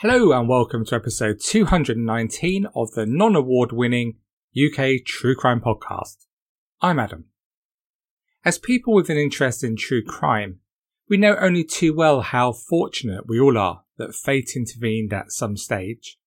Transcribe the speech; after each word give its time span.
Hello 0.00 0.38
and 0.38 0.46
welcome 0.46 0.84
to 0.84 0.94
episode 0.94 1.40
219 1.40 2.66
of 2.74 2.90
the 2.90 3.06
non 3.06 3.34
award 3.34 3.72
winning 3.72 4.18
UK 4.54 5.02
True 5.06 5.34
Crime 5.34 5.58
Podcast. 5.58 6.26
I'm 6.82 6.98
Adam. 6.98 7.30
As 8.44 8.58
people 8.58 8.92
with 8.92 9.08
an 9.08 9.16
interest 9.16 9.64
in 9.64 9.74
true 9.74 10.04
crime, 10.04 10.60
we 11.08 11.16
know 11.16 11.34
only 11.40 11.64
too 11.64 11.94
well 11.94 12.20
how 12.20 12.52
fortunate 12.52 13.26
we 13.26 13.40
all 13.40 13.56
are 13.56 13.84
that 13.96 14.14
fate 14.14 14.50
intervened 14.54 15.14
at 15.14 15.32
some 15.32 15.56
stage 15.56 16.18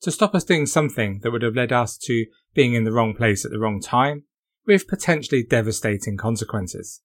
to 0.00 0.10
stop 0.10 0.34
us 0.34 0.44
doing 0.44 0.64
something 0.64 1.20
that 1.22 1.30
would 1.30 1.42
have 1.42 1.54
led 1.54 1.70
us 1.70 1.98
to 1.98 2.24
being 2.54 2.72
in 2.72 2.84
the 2.84 2.92
wrong 2.92 3.14
place 3.14 3.44
at 3.44 3.50
the 3.50 3.58
wrong 3.58 3.78
time 3.78 4.24
with 4.66 4.88
potentially 4.88 5.42
devastating 5.42 6.16
consequences. 6.16 7.02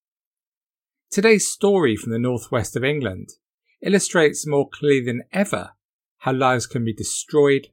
Today's 1.11 1.51
story 1.51 1.97
from 1.97 2.13
the 2.13 2.17
northwest 2.17 2.77
of 2.77 2.83
England 2.85 3.27
illustrates 3.81 4.47
more 4.47 4.69
clearly 4.69 5.03
than 5.03 5.23
ever 5.33 5.71
how 6.23 6.31
lives 6.31 6.65
can 6.65 6.85
be 6.85 6.93
destroyed 6.93 7.67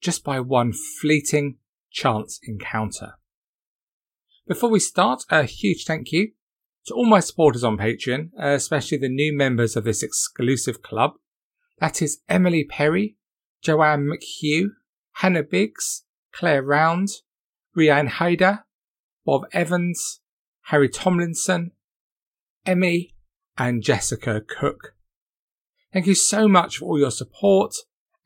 just 0.00 0.22
by 0.22 0.38
one 0.38 0.72
fleeting 0.72 1.56
chance 1.90 2.38
encounter. 2.44 3.14
Before 4.46 4.70
we 4.70 4.78
start, 4.78 5.24
a 5.28 5.42
huge 5.42 5.84
thank 5.84 6.12
you 6.12 6.30
to 6.86 6.94
all 6.94 7.04
my 7.04 7.18
supporters 7.18 7.64
on 7.64 7.76
Patreon, 7.76 8.30
uh, 8.40 8.50
especially 8.50 8.98
the 8.98 9.08
new 9.08 9.36
members 9.36 9.74
of 9.74 9.82
this 9.82 10.04
exclusive 10.04 10.82
club. 10.82 11.14
That 11.80 12.00
is 12.00 12.20
Emily 12.28 12.62
Perry, 12.62 13.16
Joanne 13.60 14.08
McHugh, 14.08 14.68
Hannah 15.14 15.42
Biggs, 15.42 16.04
Claire 16.32 16.62
Round, 16.62 17.08
Rianne 17.76 18.06
Hyder, 18.06 18.66
Bob 19.24 19.46
Evans, 19.52 20.20
Harry 20.66 20.88
Tomlinson, 20.88 21.72
Emmy, 22.64 23.16
and 23.58 23.82
Jessica 23.82 24.42
Cook. 24.46 24.94
Thank 25.92 26.06
you 26.06 26.14
so 26.14 26.46
much 26.46 26.78
for 26.78 26.84
all 26.84 26.98
your 27.00 27.10
support 27.10 27.74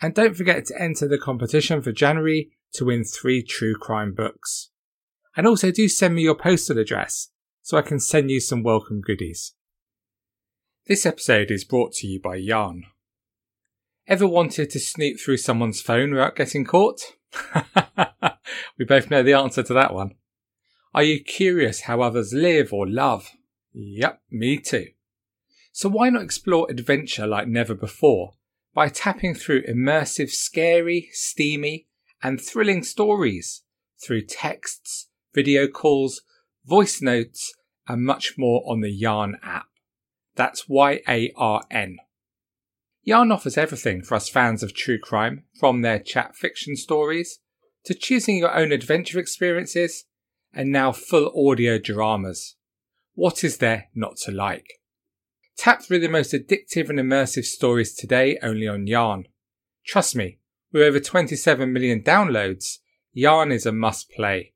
and 0.00 0.14
don't 0.14 0.36
forget 0.36 0.64
to 0.66 0.80
enter 0.80 1.06
the 1.06 1.18
competition 1.18 1.82
for 1.82 1.92
January 1.92 2.50
to 2.72 2.86
win 2.86 3.04
three 3.04 3.42
true 3.42 3.74
crime 3.74 4.14
books. 4.14 4.70
And 5.36 5.46
also 5.46 5.70
do 5.70 5.88
send 5.88 6.14
me 6.14 6.22
your 6.22 6.34
postal 6.34 6.78
address 6.78 7.28
so 7.62 7.76
I 7.76 7.82
can 7.82 8.00
send 8.00 8.30
you 8.30 8.40
some 8.40 8.62
welcome 8.62 9.00
goodies. 9.00 9.54
This 10.86 11.04
episode 11.04 11.50
is 11.50 11.64
brought 11.64 11.92
to 11.94 12.06
you 12.06 12.20
by 12.20 12.36
Yarn. 12.36 12.84
Ever 14.08 14.26
wanted 14.26 14.70
to 14.70 14.80
snoop 14.80 15.20
through 15.20 15.36
someone's 15.36 15.80
phone 15.80 16.10
without 16.12 16.34
getting 16.34 16.64
caught? 16.64 17.00
we 18.78 18.84
both 18.84 19.10
know 19.10 19.22
the 19.22 19.34
answer 19.34 19.62
to 19.62 19.74
that 19.74 19.94
one. 19.94 20.14
Are 20.94 21.04
you 21.04 21.22
curious 21.22 21.82
how 21.82 22.00
others 22.00 22.32
live 22.32 22.72
or 22.72 22.88
love? 22.88 23.30
Yep, 23.72 24.20
me 24.30 24.58
too. 24.58 24.88
So 25.70 25.88
why 25.88 26.10
not 26.10 26.22
explore 26.22 26.66
adventure 26.68 27.26
like 27.26 27.46
never 27.46 27.74
before 27.74 28.32
by 28.74 28.88
tapping 28.88 29.34
through 29.34 29.62
immersive, 29.62 30.30
scary, 30.30 31.08
steamy, 31.12 31.86
and 32.22 32.40
thrilling 32.40 32.82
stories 32.82 33.62
through 34.02 34.22
texts, 34.22 35.08
video 35.34 35.66
calls, 35.66 36.22
voice 36.64 37.02
notes, 37.02 37.54
and 37.88 38.04
much 38.04 38.34
more 38.38 38.62
on 38.66 38.80
the 38.80 38.90
Yarn 38.90 39.36
app. 39.42 39.66
That's 40.36 40.68
Y 40.68 41.00
A 41.08 41.32
R 41.36 41.62
N. 41.70 41.98
Yarn 43.02 43.32
offers 43.32 43.58
everything 43.58 44.02
for 44.02 44.14
us 44.14 44.28
fans 44.28 44.62
of 44.62 44.74
true 44.74 44.98
crime, 44.98 45.44
from 45.58 45.82
their 45.82 45.98
chat 45.98 46.36
fiction 46.36 46.76
stories 46.76 47.40
to 47.84 47.94
choosing 47.94 48.36
your 48.36 48.54
own 48.54 48.72
adventure 48.72 49.18
experiences, 49.18 50.04
and 50.52 50.70
now 50.70 50.92
full 50.92 51.32
audio 51.48 51.78
dramas. 51.78 52.56
What 53.14 53.42
is 53.42 53.58
there 53.58 53.88
not 53.94 54.16
to 54.24 54.30
like? 54.30 54.79
Tap 55.56 55.82
through 55.82 56.00
the 56.00 56.08
most 56.08 56.32
addictive 56.32 56.88
and 56.88 56.98
immersive 56.98 57.44
stories 57.44 57.94
today 57.94 58.38
only 58.42 58.66
on 58.66 58.86
Yarn. 58.86 59.26
Trust 59.84 60.16
me, 60.16 60.38
with 60.72 60.82
over 60.82 61.00
27 61.00 61.72
million 61.72 62.02
downloads, 62.02 62.78
Yarn 63.12 63.52
is 63.52 63.66
a 63.66 63.72
must 63.72 64.10
play. 64.10 64.54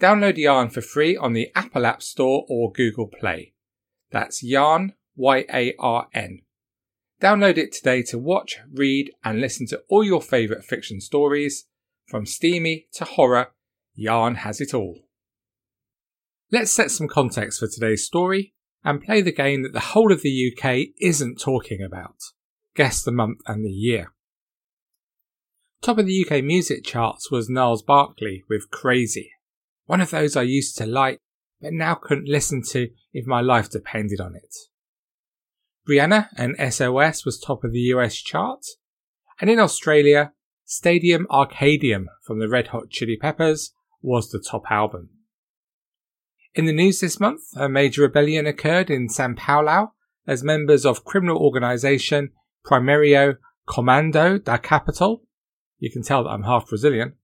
Download 0.00 0.36
Yarn 0.36 0.70
for 0.70 0.80
free 0.80 1.16
on 1.16 1.32
the 1.32 1.50
Apple 1.54 1.86
App 1.86 2.02
Store 2.02 2.44
or 2.48 2.72
Google 2.72 3.06
Play. 3.06 3.54
That's 4.10 4.42
Yarn, 4.42 4.94
Y 5.14 5.44
A 5.52 5.74
R 5.78 6.08
N. 6.12 6.40
Download 7.20 7.58
it 7.58 7.72
today 7.72 8.02
to 8.04 8.18
watch, 8.18 8.58
read, 8.72 9.12
and 9.22 9.40
listen 9.40 9.66
to 9.68 9.82
all 9.88 10.02
your 10.02 10.22
favourite 10.22 10.64
fiction 10.64 11.00
stories. 11.00 11.66
From 12.06 12.26
steamy 12.26 12.88
to 12.94 13.04
horror, 13.04 13.52
Yarn 13.94 14.36
has 14.36 14.60
it 14.60 14.74
all. 14.74 14.98
Let's 16.50 16.72
set 16.72 16.90
some 16.90 17.06
context 17.06 17.60
for 17.60 17.68
today's 17.68 18.04
story 18.04 18.54
and 18.84 19.02
play 19.02 19.20
the 19.20 19.32
game 19.32 19.62
that 19.62 19.72
the 19.72 19.80
whole 19.80 20.12
of 20.12 20.22
the 20.22 20.52
UK 20.52 20.94
isn't 21.00 21.40
talking 21.40 21.82
about. 21.82 22.16
Guess 22.74 23.02
the 23.02 23.12
month 23.12 23.40
and 23.46 23.64
the 23.64 23.70
year. 23.70 24.12
Top 25.82 25.98
of 25.98 26.06
the 26.06 26.26
UK 26.26 26.44
music 26.44 26.84
charts 26.84 27.30
was 27.30 27.48
Gnarls 27.48 27.82
Barkley 27.82 28.44
with 28.48 28.70
Crazy, 28.70 29.32
one 29.86 30.00
of 30.00 30.10
those 30.10 30.36
I 30.36 30.42
used 30.42 30.76
to 30.78 30.86
like 30.86 31.20
but 31.60 31.72
now 31.72 31.94
couldn't 31.94 32.28
listen 32.28 32.62
to 32.70 32.88
if 33.12 33.26
my 33.26 33.40
life 33.40 33.70
depended 33.70 34.20
on 34.20 34.34
it. 34.34 34.54
Rihanna 35.88 36.28
and 36.36 36.56
SOS 36.72 37.24
was 37.24 37.38
top 37.38 37.64
of 37.64 37.72
the 37.72 37.80
US 37.94 38.14
chart, 38.16 38.64
and 39.40 39.50
in 39.50 39.58
Australia, 39.58 40.32
Stadium 40.64 41.26
Arcadium 41.30 42.06
from 42.22 42.38
the 42.38 42.48
Red 42.48 42.68
Hot 42.68 42.90
Chili 42.90 43.16
Peppers 43.20 43.72
was 44.00 44.30
the 44.30 44.38
top 44.40 44.70
album. 44.70 45.10
In 46.52 46.64
the 46.64 46.72
news 46.72 46.98
this 46.98 47.20
month, 47.20 47.42
a 47.54 47.68
major 47.68 48.02
rebellion 48.02 48.44
occurred 48.44 48.90
in 48.90 49.08
Sao 49.08 49.34
Paulo 49.34 49.92
as 50.26 50.42
members 50.42 50.84
of 50.84 51.04
criminal 51.04 51.38
organisation 51.38 52.30
Primeiro 52.64 53.36
Comando 53.68 54.42
da 54.42 54.56
Capital, 54.56 55.22
you 55.78 55.92
can 55.92 56.02
tell 56.02 56.24
that 56.24 56.30
I'm 56.30 56.42
half 56.42 56.68
Brazilian, 56.68 57.14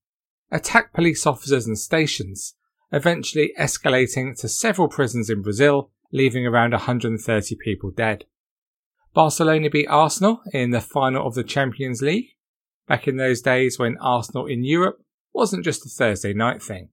attacked 0.53 0.95
police 0.95 1.27
officers 1.27 1.67
and 1.67 1.77
stations, 1.77 2.55
eventually 2.93 3.53
escalating 3.59 4.39
to 4.41 4.49
several 4.49 4.89
prisons 4.89 5.29
in 5.29 5.43
Brazil, 5.43 5.91
leaving 6.13 6.47
around 6.47 6.71
130 6.71 7.57
people 7.57 7.91
dead. 7.91 8.27
Barcelona 9.13 9.69
beat 9.71 9.89
Arsenal 9.89 10.41
in 10.53 10.71
the 10.71 10.81
final 10.81 11.27
of 11.27 11.35
the 11.35 11.43
Champions 11.43 12.01
League, 12.01 12.29
back 12.87 13.09
in 13.09 13.17
those 13.17 13.43
days 13.43 13.77
when 13.77 13.99
Arsenal 14.01 14.47
in 14.47 14.63
Europe 14.63 15.03
wasn't 15.33 15.65
just 15.65 15.85
a 15.85 15.89
Thursday 15.89 16.33
night 16.33 16.63
thing 16.63 16.91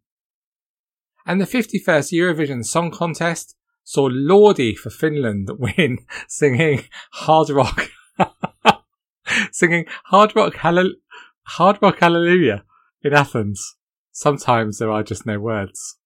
and 1.25 1.39
the 1.39 1.45
51st 1.45 2.11
Eurovision 2.13 2.65
Song 2.65 2.91
Contest 2.91 3.55
saw 3.83 4.09
Lordi 4.09 4.75
for 4.75 4.89
Finland 4.89 5.49
win, 5.59 5.99
singing 6.27 6.85
hard 7.11 7.49
rock, 7.49 7.89
singing 9.51 9.85
hard 10.05 10.35
rock, 10.35 10.55
hallel- 10.55 10.95
hard 11.43 11.77
rock 11.81 11.99
hallelujah 11.99 12.63
in 13.01 13.13
Athens. 13.13 13.75
Sometimes 14.11 14.77
there 14.77 14.91
are 14.91 15.03
just 15.03 15.25
no 15.25 15.39
words. 15.39 15.97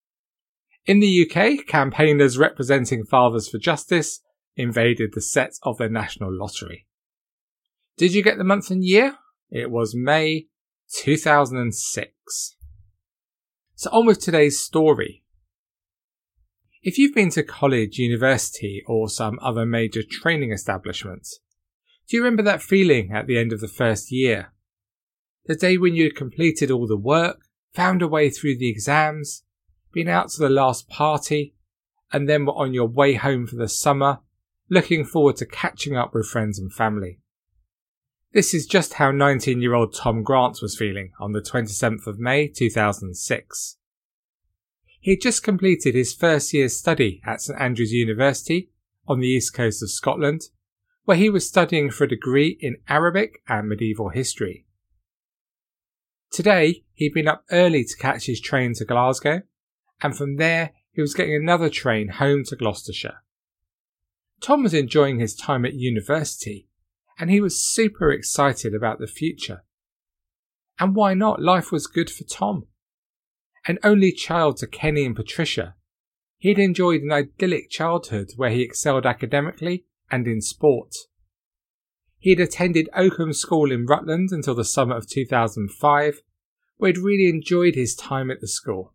In 0.86 1.02
the 1.02 1.30
UK, 1.30 1.68
campaigners 1.68 2.38
representing 2.38 3.04
Fathers 3.04 3.50
for 3.50 3.58
Justice 3.58 4.22
invaded 4.56 5.12
the 5.14 5.22
set 5.22 5.54
of 5.64 5.78
the 5.78 5.90
National 5.90 6.32
Lottery. 6.32 6.88
Did 7.98 8.14
you 8.14 8.24
get 8.24 8.38
the 8.38 8.44
month 8.44 8.72
and 8.72 8.84
year? 8.84 9.18
It 9.50 9.70
was 9.70 9.96
May 9.96 10.48
2006. 10.94 12.57
So 13.80 13.92
on 13.92 14.08
with 14.08 14.20
today's 14.20 14.60
story. 14.60 15.24
If 16.82 16.98
you've 16.98 17.14
been 17.14 17.30
to 17.30 17.44
college, 17.44 18.00
university, 18.00 18.82
or 18.88 19.08
some 19.08 19.38
other 19.40 19.68
major 19.68 20.02
training 20.02 20.52
establishment, 20.52 21.28
do 22.10 22.18
you 22.18 22.24
remember 22.24 22.42
that 22.42 22.64
feeling 22.64 23.12
at 23.12 23.28
the 23.28 23.38
end 23.38 23.54
of 23.54 23.60
the 23.60 23.68
first 23.68 24.12
year? 24.12 24.52
The 25.46 25.54
day 25.54 25.78
when 25.78 25.94
you 25.94 26.06
had 26.06 26.16
completed 26.16 26.72
all 26.72 26.88
the 26.88 26.98
work, 26.98 27.38
found 27.72 28.02
a 28.02 28.08
way 28.08 28.32
through 28.32 28.58
the 28.58 28.68
exams, 28.68 29.44
been 29.94 30.08
out 30.08 30.30
to 30.30 30.40
the 30.40 30.50
last 30.50 30.90
party, 30.90 31.54
and 32.12 32.28
then 32.28 32.48
were 32.48 32.54
on 32.54 32.74
your 32.74 32.88
way 32.88 33.14
home 33.14 33.46
for 33.46 33.58
the 33.58 33.70
summer, 33.70 34.22
looking 34.72 35.06
forward 35.06 35.36
to 35.36 35.46
catching 35.46 35.96
up 35.96 36.16
with 36.16 36.26
friends 36.26 36.58
and 36.58 36.74
family. 36.74 37.20
This 38.34 38.54
is 38.54 38.66
just 38.66 38.94
how 38.94 39.12
19 39.12 39.62
year 39.62 39.74
old 39.74 39.96
Tom 39.96 40.22
Grant 40.22 40.62
was 40.62 40.78
feeling 40.78 41.12
on 41.20 41.32
the 41.32 41.42
27th 41.42 42.06
of 42.08 42.20
May 42.20 42.48
2006. 42.48 43.77
He 45.08 45.14
had 45.14 45.22
just 45.22 45.42
completed 45.42 45.96
his 45.96 46.14
first 46.14 46.54
year's 46.54 46.76
study 46.76 47.22
at 47.26 47.40
St 47.40 47.58
Andrews 47.62 47.94
University 47.94 48.72
on 49.08 49.22
the 49.22 49.30
east 49.30 49.54
coast 49.54 49.82
of 49.82 49.90
Scotland, 49.90 50.42
where 51.06 51.16
he 51.16 51.30
was 51.30 51.48
studying 51.48 51.92
for 51.92 52.04
a 52.04 52.10
degree 52.10 52.58
in 52.60 52.76
Arabic 52.90 53.42
and 53.48 53.70
medieval 53.70 54.10
history. 54.10 54.66
Today, 56.30 56.84
he'd 56.92 57.14
been 57.14 57.30
up 57.30 57.46
early 57.52 57.86
to 57.86 57.96
catch 57.96 58.26
his 58.26 58.42
train 58.42 58.74
to 58.74 58.84
Glasgow, 58.84 59.44
and 60.02 60.14
from 60.14 60.36
there, 60.36 60.74
he 60.92 61.00
was 61.00 61.14
getting 61.14 61.36
another 61.36 61.70
train 61.70 62.10
home 62.10 62.44
to 62.44 62.58
Gloucestershire. 62.58 63.24
Tom 64.42 64.62
was 64.62 64.74
enjoying 64.74 65.22
his 65.22 65.38
time 65.38 65.64
at 65.64 65.74
university 65.74 66.68
and 67.18 67.30
he 67.30 67.40
was 67.40 67.66
super 67.66 68.12
excited 68.12 68.76
about 68.76 69.00
the 69.00 69.08
future. 69.08 69.64
And 70.78 70.96
why 70.96 71.14
not? 71.14 71.42
Life 71.42 71.72
was 71.72 71.88
good 71.88 72.10
for 72.10 72.26
Tom. 72.26 72.68
An 73.68 73.80
only 73.84 74.14
child 74.14 74.56
to 74.58 74.68
Kenny 74.68 75.04
and 75.06 75.14
Patricia, 75.14 75.76
he'd 76.38 76.58
enjoyed 76.58 77.02
an 77.02 77.12
idyllic 77.12 77.70
childhood 77.70 78.30
where 78.38 78.50
he 78.50 78.62
excelled 78.62 79.06
academically 79.06 79.86
and 80.10 80.26
in 80.26 80.40
sport. 80.40 80.96
He 82.18 82.30
had 82.30 82.40
attended 82.40 82.88
Oakham 82.96 83.34
School 83.34 83.70
in 83.70 83.86
Rutland 83.86 84.30
until 84.32 84.56
the 84.56 84.64
summer 84.64 84.96
of 84.96 85.10
2005, 85.10 86.22
where 86.78 86.88
he'd 86.88 86.98
really 86.98 87.30
enjoyed 87.30 87.76
his 87.76 87.94
time 87.94 88.32
at 88.32 88.40
the 88.40 88.48
school. 88.48 88.94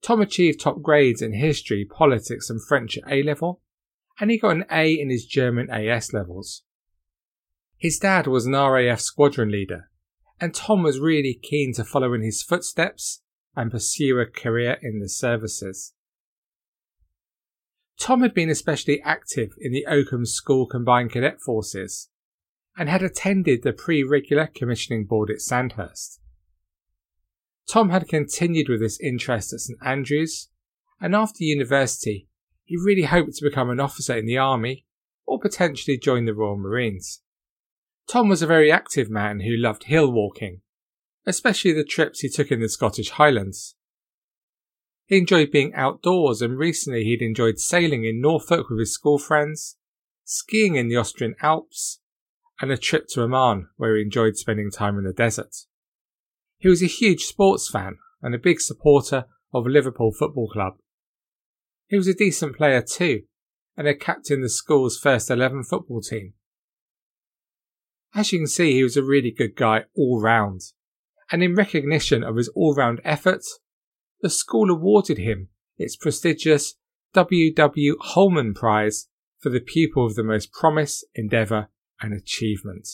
Tom 0.00 0.20
achieved 0.20 0.60
top 0.60 0.80
grades 0.80 1.20
in 1.20 1.32
history, 1.32 1.84
politics, 1.84 2.48
and 2.48 2.64
French 2.64 2.96
at 2.98 3.10
A 3.10 3.24
level, 3.24 3.62
and 4.20 4.30
he 4.30 4.38
got 4.38 4.54
an 4.54 4.64
A 4.70 4.92
in 4.92 5.10
his 5.10 5.26
German 5.26 5.68
AS 5.70 6.12
levels. 6.12 6.62
His 7.76 7.98
dad 7.98 8.28
was 8.28 8.46
an 8.46 8.52
RAF 8.52 9.00
squadron 9.00 9.50
leader, 9.50 9.90
and 10.40 10.54
Tom 10.54 10.84
was 10.84 11.00
really 11.00 11.34
keen 11.34 11.72
to 11.74 11.84
follow 11.84 12.12
in 12.12 12.22
his 12.22 12.40
footsteps 12.40 13.22
and 13.56 13.70
pursue 13.70 14.18
a 14.18 14.26
career 14.26 14.78
in 14.82 15.00
the 15.00 15.08
services. 15.08 15.94
Tom 17.98 18.22
had 18.22 18.34
been 18.34 18.50
especially 18.50 19.00
active 19.02 19.52
in 19.58 19.72
the 19.72 19.86
Oakham 19.86 20.26
School 20.26 20.66
Combined 20.66 21.12
Cadet 21.12 21.40
Forces 21.40 22.08
and 22.76 22.88
had 22.88 23.02
attended 23.02 23.62
the 23.62 23.72
pre 23.72 24.02
regular 24.02 24.46
commissioning 24.46 25.04
board 25.04 25.30
at 25.30 25.40
Sandhurst. 25.40 26.20
Tom 27.68 27.90
had 27.90 28.08
continued 28.08 28.68
with 28.68 28.80
this 28.80 29.00
interest 29.00 29.52
at 29.52 29.60
St 29.60 29.78
Andrews, 29.84 30.48
and 31.00 31.14
after 31.14 31.44
university, 31.44 32.28
he 32.64 32.76
really 32.76 33.04
hoped 33.04 33.34
to 33.36 33.44
become 33.44 33.70
an 33.70 33.80
officer 33.80 34.16
in 34.16 34.26
the 34.26 34.38
army 34.38 34.84
or 35.26 35.38
potentially 35.40 35.96
join 35.96 36.24
the 36.24 36.34
Royal 36.34 36.58
Marines. 36.58 37.22
Tom 38.06 38.28
was 38.28 38.42
a 38.42 38.46
very 38.46 38.70
active 38.70 39.08
man 39.08 39.40
who 39.40 39.56
loved 39.56 39.84
hill 39.84 40.10
walking, 40.12 40.60
especially 41.26 41.72
the 41.72 41.84
trips 41.84 42.20
he 42.20 42.28
took 42.28 42.50
in 42.50 42.60
the 42.60 42.68
Scottish 42.68 43.10
Highlands. 43.10 43.76
He 45.06 45.18
enjoyed 45.18 45.50
being 45.50 45.74
outdoors, 45.74 46.40
and 46.40 46.58
recently 46.58 47.04
he'd 47.04 47.22
enjoyed 47.22 47.58
sailing 47.58 48.04
in 48.04 48.20
Norfolk 48.20 48.70
with 48.70 48.78
his 48.78 48.92
school 48.92 49.18
friends, 49.18 49.76
skiing 50.24 50.76
in 50.76 50.88
the 50.88 50.96
Austrian 50.96 51.34
Alps, 51.42 52.00
and 52.60 52.70
a 52.70 52.76
trip 52.76 53.08
to 53.08 53.22
Oman 53.22 53.68
where 53.76 53.96
he 53.96 54.02
enjoyed 54.02 54.36
spending 54.36 54.70
time 54.70 54.96
in 54.96 55.04
the 55.04 55.12
desert. 55.12 55.54
He 56.58 56.68
was 56.68 56.82
a 56.82 56.86
huge 56.86 57.24
sports 57.24 57.68
fan 57.68 57.98
and 58.22 58.34
a 58.34 58.38
big 58.38 58.60
supporter 58.60 59.26
of 59.52 59.66
Liverpool 59.66 60.12
Football 60.12 60.48
Club. 60.48 60.74
He 61.88 61.96
was 61.96 62.08
a 62.08 62.14
decent 62.14 62.56
player 62.56 62.80
too, 62.80 63.24
and 63.76 63.86
had 63.86 64.00
captained 64.00 64.42
the 64.42 64.48
school's 64.48 64.98
first 64.98 65.30
11 65.30 65.64
football 65.64 66.00
team. 66.00 66.34
As 68.14 68.32
you 68.32 68.38
can 68.38 68.46
see, 68.46 68.72
he 68.72 68.82
was 68.82 68.96
a 68.96 69.02
really 69.02 69.30
good 69.30 69.56
guy 69.56 69.84
all 69.96 70.20
round, 70.20 70.62
and 71.30 71.42
in 71.42 71.54
recognition 71.54 72.22
of 72.22 72.36
his 72.36 72.48
all 72.48 72.74
round 72.74 73.00
efforts, 73.04 73.58
the 74.20 74.30
school 74.30 74.70
awarded 74.70 75.18
him 75.18 75.48
its 75.76 75.96
prestigious 75.96 76.74
W. 77.12 77.52
W. 77.54 77.96
Holman 78.00 78.54
Prize 78.54 79.08
for 79.38 79.50
the 79.50 79.60
pupil 79.60 80.06
of 80.06 80.14
the 80.14 80.24
most 80.24 80.52
promise, 80.52 81.04
endeavour, 81.14 81.68
and 82.00 82.12
achievement. 82.12 82.88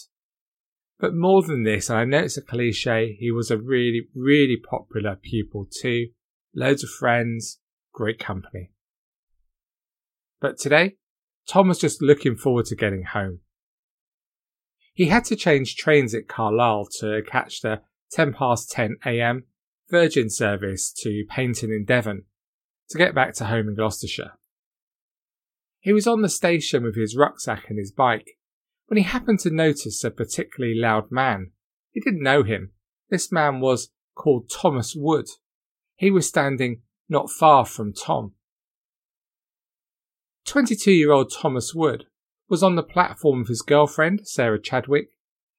But 0.99 1.15
more 1.15 1.43
than 1.43 1.63
this, 1.63 1.89
and 1.89 1.99
I 1.99 2.05
know 2.05 2.19
it's 2.19 2.37
a 2.37 2.43
cliche, 2.43 3.17
he 3.19 3.31
was 3.31 3.51
a 3.51 3.57
really, 3.57 4.09
really 4.15 4.59
popular 4.59 5.17
pupil 5.17 5.67
too. 5.71 6.09
Loads 6.55 6.85
of 6.85 6.91
friends, 6.91 7.61
great 7.93 8.19
company. 8.19 8.73
But 10.41 10.59
today, 10.59 10.97
Tom 11.47 11.69
was 11.69 11.79
just 11.79 12.03
looking 12.03 12.37
forward 12.37 12.67
to 12.67 12.77
getting 12.77 13.05
home. 13.05 13.41
He 14.93 15.07
had 15.07 15.25
to 15.27 15.37
change 15.37 15.77
trains 15.77 16.15
at 16.15 16.29
Carlisle 16.29 16.89
to 17.01 17.23
catch 17.27 17.63
the 17.63 17.81
10 18.13 18.33
past 18.35 18.71
10 18.71 18.97
am 19.05 19.45
Virgin 19.91 20.31
service 20.31 20.93
to 20.93 21.25
Paignton 21.31 21.75
in 21.75 21.85
Devon 21.85 22.25
to 22.89 22.99
get 22.99 23.15
back 23.15 23.35
to 23.35 23.47
home 23.47 23.69
in 23.69 23.75
Gloucestershire. 23.75 24.33
He 25.81 25.93
was 25.93 26.07
on 26.07 26.23
the 26.23 26.29
station 26.29 26.83
with 26.83 26.97
his 26.97 27.17
rucksack 27.17 27.71
and 27.71 27.79
his 27.79 27.91
bike 27.91 28.39
when 28.87 28.99
he 28.99 29.05
happened 29.05 29.39
to 29.41 29.51
notice 29.51 30.03
a 30.05 30.11
particularly 30.11 30.75
loud 30.75 31.11
man. 31.11 31.53
He 31.91 32.01
didn't 32.01 32.23
know 32.23 32.43
him. 32.43 32.73
This 33.09 33.33
man 33.33 33.61
was 33.61 33.91
called 34.15 34.51
Thomas 34.51 34.95
Wood. 34.95 35.29
He 35.97 36.11
was 36.11 36.29
standing 36.29 36.83
not 37.09 37.31
far 37.31 37.65
from 37.65 37.93
Tom. 37.93 38.35
22 40.47 40.93
year 40.93 41.13
old 41.13 41.33
Thomas 41.33 41.75
Wood 41.75 42.07
was 42.49 42.63
on 42.63 42.75
the 42.75 42.83
platform 42.83 43.41
with 43.41 43.49
his 43.49 43.63
girlfriend, 43.63 44.27
Sarah 44.27 44.61
Chadwick, 44.61 45.11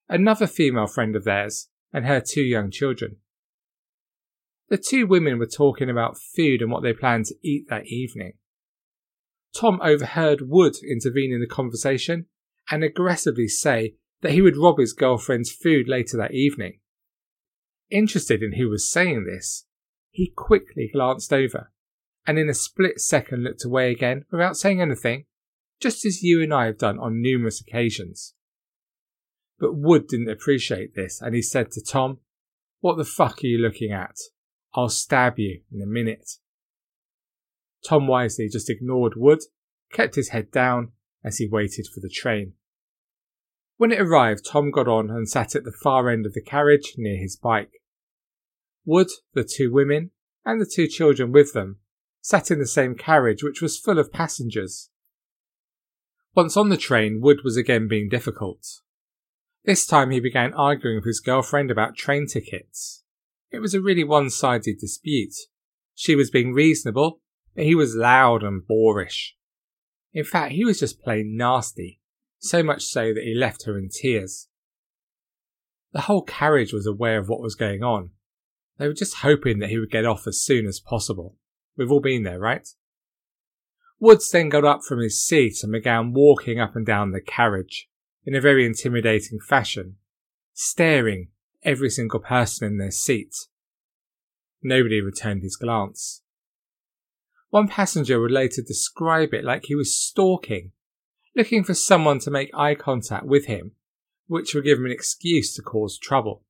another 0.08 0.46
female 0.46 0.86
friend 0.86 1.16
of 1.16 1.24
theirs, 1.24 1.68
and 1.92 2.06
her 2.06 2.20
two 2.20 2.42
young 2.42 2.70
children. 2.70 3.16
The 4.68 4.78
two 4.78 5.06
women 5.06 5.38
were 5.38 5.46
talking 5.46 5.90
about 5.90 6.18
food 6.18 6.62
and 6.62 6.70
what 6.70 6.82
they 6.82 6.92
planned 6.92 7.26
to 7.26 7.34
eat 7.42 7.68
that 7.68 7.86
evening. 7.86 8.34
Tom 9.54 9.80
overheard 9.82 10.48
Wood 10.48 10.76
intervene 10.82 11.32
in 11.32 11.40
the 11.40 11.46
conversation 11.46 12.26
and 12.70 12.82
aggressively 12.82 13.48
say 13.48 13.96
that 14.22 14.32
he 14.32 14.40
would 14.40 14.56
rob 14.56 14.78
his 14.78 14.94
girlfriend's 14.94 15.52
food 15.52 15.88
later 15.88 16.16
that 16.16 16.32
evening. 16.32 16.78
Interested 17.90 18.42
in 18.42 18.54
who 18.54 18.70
was 18.70 18.90
saying 18.90 19.26
this, 19.26 19.66
he 20.10 20.32
quickly 20.34 20.88
glanced 20.90 21.32
over 21.32 21.70
and 22.26 22.38
in 22.38 22.48
a 22.48 22.54
split 22.54 23.00
second 23.00 23.42
looked 23.42 23.64
away 23.64 23.90
again 23.90 24.24
without 24.30 24.56
saying 24.56 24.80
anything, 24.80 25.24
just 25.80 26.04
as 26.04 26.22
you 26.22 26.42
and 26.42 26.54
I 26.54 26.66
have 26.66 26.78
done 26.78 26.98
on 26.98 27.20
numerous 27.20 27.60
occasions. 27.60 28.34
But 29.62 29.76
Wood 29.76 30.08
didn't 30.08 30.28
appreciate 30.28 30.96
this 30.96 31.22
and 31.22 31.36
he 31.36 31.40
said 31.40 31.70
to 31.70 31.80
Tom, 31.80 32.18
What 32.80 32.98
the 32.98 33.04
fuck 33.04 33.44
are 33.44 33.46
you 33.46 33.58
looking 33.58 33.92
at? 33.92 34.16
I'll 34.74 34.88
stab 34.88 35.38
you 35.38 35.60
in 35.72 35.80
a 35.80 35.86
minute. 35.86 36.28
Tom 37.88 38.08
wisely 38.08 38.48
just 38.48 38.68
ignored 38.68 39.12
Wood, 39.14 39.38
kept 39.92 40.16
his 40.16 40.30
head 40.30 40.50
down 40.50 40.90
as 41.22 41.38
he 41.38 41.46
waited 41.46 41.86
for 41.86 42.00
the 42.00 42.08
train. 42.08 42.54
When 43.76 43.92
it 43.92 44.00
arrived, 44.00 44.44
Tom 44.44 44.72
got 44.72 44.88
on 44.88 45.10
and 45.10 45.28
sat 45.28 45.54
at 45.54 45.62
the 45.62 45.70
far 45.70 46.10
end 46.10 46.26
of 46.26 46.34
the 46.34 46.42
carriage 46.42 46.94
near 46.96 47.16
his 47.16 47.36
bike. 47.36 47.82
Wood, 48.84 49.10
the 49.32 49.44
two 49.44 49.72
women, 49.72 50.10
and 50.44 50.60
the 50.60 50.66
two 50.66 50.88
children 50.88 51.30
with 51.30 51.52
them 51.52 51.78
sat 52.20 52.50
in 52.50 52.58
the 52.58 52.66
same 52.66 52.96
carriage, 52.96 53.44
which 53.44 53.62
was 53.62 53.78
full 53.78 54.00
of 54.00 54.12
passengers. 54.12 54.90
Once 56.34 56.56
on 56.56 56.68
the 56.68 56.76
train, 56.76 57.20
Wood 57.20 57.42
was 57.44 57.56
again 57.56 57.86
being 57.86 58.08
difficult. 58.08 58.66
This 59.64 59.86
time 59.86 60.10
he 60.10 60.20
began 60.20 60.52
arguing 60.54 60.96
with 60.96 61.06
his 61.06 61.20
girlfriend 61.20 61.70
about 61.70 61.96
train 61.96 62.26
tickets. 62.26 63.04
It 63.50 63.60
was 63.60 63.74
a 63.74 63.80
really 63.80 64.04
one 64.04 64.30
sided 64.30 64.78
dispute. 64.80 65.34
She 65.94 66.16
was 66.16 66.30
being 66.30 66.52
reasonable, 66.52 67.20
but 67.54 67.64
he 67.64 67.74
was 67.74 67.94
loud 67.94 68.42
and 68.42 68.66
boorish. 68.66 69.36
In 70.12 70.24
fact, 70.24 70.52
he 70.52 70.64
was 70.64 70.80
just 70.80 71.00
plain 71.00 71.36
nasty 71.36 72.00
so 72.42 72.62
much 72.62 72.82
so 72.82 73.14
that 73.14 73.22
he 73.22 73.34
left 73.34 73.64
her 73.66 73.78
in 73.78 73.88
tears. 73.88 74.48
The 75.92 76.02
whole 76.02 76.22
carriage 76.22 76.72
was 76.72 76.86
aware 76.86 77.18
of 77.18 77.28
what 77.28 77.40
was 77.40 77.54
going 77.54 77.82
on. 77.82 78.10
They 78.78 78.88
were 78.88 78.94
just 78.94 79.18
hoping 79.18 79.60
that 79.60 79.70
he 79.70 79.78
would 79.78 79.90
get 79.90 80.06
off 80.06 80.26
as 80.26 80.42
soon 80.42 80.66
as 80.66 80.80
possible. 80.80 81.36
We've 81.76 81.92
all 81.92 82.00
been 82.00 82.24
there, 82.24 82.40
right? 82.40 82.66
Woods 84.00 84.28
then 84.30 84.48
got 84.48 84.64
up 84.64 84.82
from 84.82 84.98
his 84.98 85.24
seat 85.24 85.62
and 85.62 85.70
began 85.70 86.12
walking 86.12 86.58
up 86.58 86.74
and 86.74 86.84
down 86.84 87.12
the 87.12 87.20
carriage 87.20 87.88
in 88.24 88.34
a 88.34 88.40
very 88.40 88.64
intimidating 88.64 89.40
fashion, 89.40 89.96
staring 90.52 91.28
every 91.62 91.90
single 91.90 92.20
person 92.20 92.66
in 92.66 92.78
their 92.78 92.90
seat. 92.90 93.34
Nobody 94.62 95.00
returned 95.00 95.42
his 95.42 95.56
glance. 95.56 96.22
One 97.50 97.68
passenger 97.68 98.20
would 98.20 98.30
later 98.30 98.62
describe 98.66 99.34
it 99.34 99.44
like 99.44 99.64
he 99.66 99.74
was 99.74 99.98
stalking 99.98 100.72
looking 101.34 101.64
for 101.64 101.74
someone 101.74 102.18
to 102.20 102.30
make 102.30 102.50
eye 102.54 102.74
contact 102.74 103.24
with 103.24 103.46
him, 103.46 103.72
which 104.26 104.54
would 104.54 104.64
give 104.64 104.78
him 104.78 104.86
an 104.86 104.92
excuse 104.92 105.54
to 105.54 105.62
cause 105.62 105.98
trouble. 105.98 106.44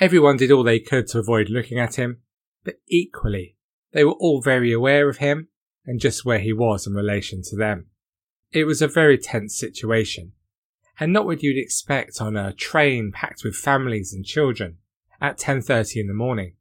Everyone 0.00 0.36
did 0.36 0.50
all 0.50 0.62
they 0.62 0.80
could 0.80 1.06
to 1.08 1.18
avoid 1.18 1.48
looking 1.48 1.78
at 1.78 1.96
him, 1.96 2.22
but 2.64 2.76
equally, 2.88 3.56
they 3.92 4.04
were 4.04 4.12
all 4.12 4.42
very 4.42 4.72
aware 4.72 5.08
of 5.08 5.18
him 5.18 5.48
and 5.86 6.00
just 6.00 6.24
where 6.24 6.38
he 6.38 6.52
was 6.52 6.86
in 6.86 6.94
relation 6.94 7.42
to 7.44 7.56
them. 7.56 7.86
It 8.54 8.68
was 8.68 8.80
a 8.80 8.86
very 8.86 9.18
tense 9.18 9.58
situation, 9.58 10.30
and 11.00 11.12
not 11.12 11.26
what 11.26 11.42
you'd 11.42 11.58
expect 11.58 12.20
on 12.20 12.36
a 12.36 12.52
train 12.52 13.10
packed 13.10 13.42
with 13.42 13.56
families 13.56 14.14
and 14.14 14.24
children 14.24 14.78
at 15.20 15.40
10.30 15.40 16.02
in 16.02 16.06
the 16.06 16.14
morning. 16.14 16.54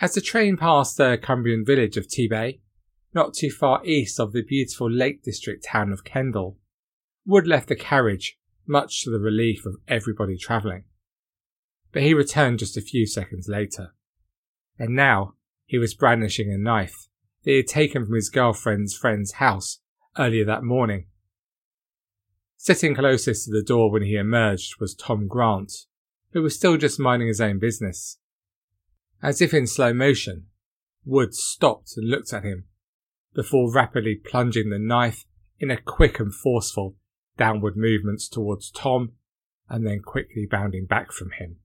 As 0.00 0.14
the 0.14 0.20
train 0.20 0.56
passed 0.56 0.96
the 0.96 1.16
Cumbrian 1.22 1.64
village 1.64 1.96
of 1.96 2.08
Tebay, 2.08 2.58
not 3.14 3.32
too 3.32 3.48
far 3.48 3.80
east 3.84 4.18
of 4.18 4.32
the 4.32 4.42
beautiful 4.42 4.90
Lake 4.90 5.22
District 5.22 5.64
town 5.64 5.92
of 5.92 6.02
Kendal. 6.02 6.58
Wood 7.24 7.46
left 7.46 7.68
the 7.68 7.76
carriage, 7.76 8.36
much 8.66 9.04
to 9.04 9.10
the 9.10 9.20
relief 9.20 9.64
of 9.66 9.76
everybody 9.86 10.36
travelling. 10.36 10.82
But 11.92 12.02
he 12.02 12.12
returned 12.12 12.58
just 12.58 12.76
a 12.76 12.80
few 12.80 13.06
seconds 13.06 13.46
later. 13.46 13.94
And 14.80 14.96
now 14.96 15.34
he 15.64 15.78
was 15.78 15.94
brandishing 15.94 16.52
a 16.52 16.58
knife 16.58 17.06
that 17.44 17.52
he 17.52 17.56
had 17.58 17.68
taken 17.68 18.04
from 18.04 18.16
his 18.16 18.30
girlfriend's 18.30 18.96
friend's 18.96 19.34
house 19.34 19.78
earlier 20.16 20.44
that 20.44 20.62
morning. 20.62 21.06
Sitting 22.56 22.94
closest 22.94 23.44
to 23.44 23.50
the 23.50 23.62
door 23.62 23.90
when 23.90 24.02
he 24.02 24.16
emerged 24.16 24.80
was 24.80 24.94
Tom 24.94 25.26
Grant, 25.28 25.72
who 26.32 26.42
was 26.42 26.56
still 26.56 26.76
just 26.76 27.00
minding 27.00 27.28
his 27.28 27.40
own 27.40 27.58
business. 27.58 28.18
As 29.22 29.40
if 29.40 29.52
in 29.52 29.66
slow 29.66 29.92
motion, 29.92 30.46
Wood 31.04 31.34
stopped 31.34 31.92
and 31.96 32.08
looked 32.08 32.32
at 32.32 32.44
him 32.44 32.64
before 33.34 33.72
rapidly 33.72 34.16
plunging 34.16 34.70
the 34.70 34.78
knife 34.78 35.24
in 35.60 35.70
a 35.70 35.80
quick 35.80 36.18
and 36.18 36.34
forceful 36.34 36.96
downward 37.36 37.76
movements 37.76 38.28
towards 38.28 38.70
Tom, 38.70 39.12
and 39.68 39.86
then 39.86 40.00
quickly 40.00 40.46
bounding 40.50 40.86
back 40.86 41.12
from 41.12 41.30
him. 41.38 41.56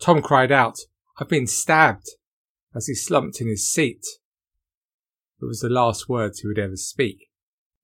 Tom 0.00 0.20
cried 0.20 0.50
out, 0.50 0.78
I've 1.18 1.28
been 1.28 1.46
stabbed, 1.46 2.08
as 2.74 2.86
he 2.86 2.94
slumped 2.94 3.40
in 3.40 3.46
his 3.46 3.66
seat. 3.66 4.04
It 5.40 5.44
was 5.44 5.60
the 5.60 5.68
last 5.68 6.08
words 6.08 6.40
he 6.40 6.48
would 6.48 6.58
ever 6.58 6.76
speak. 6.76 7.30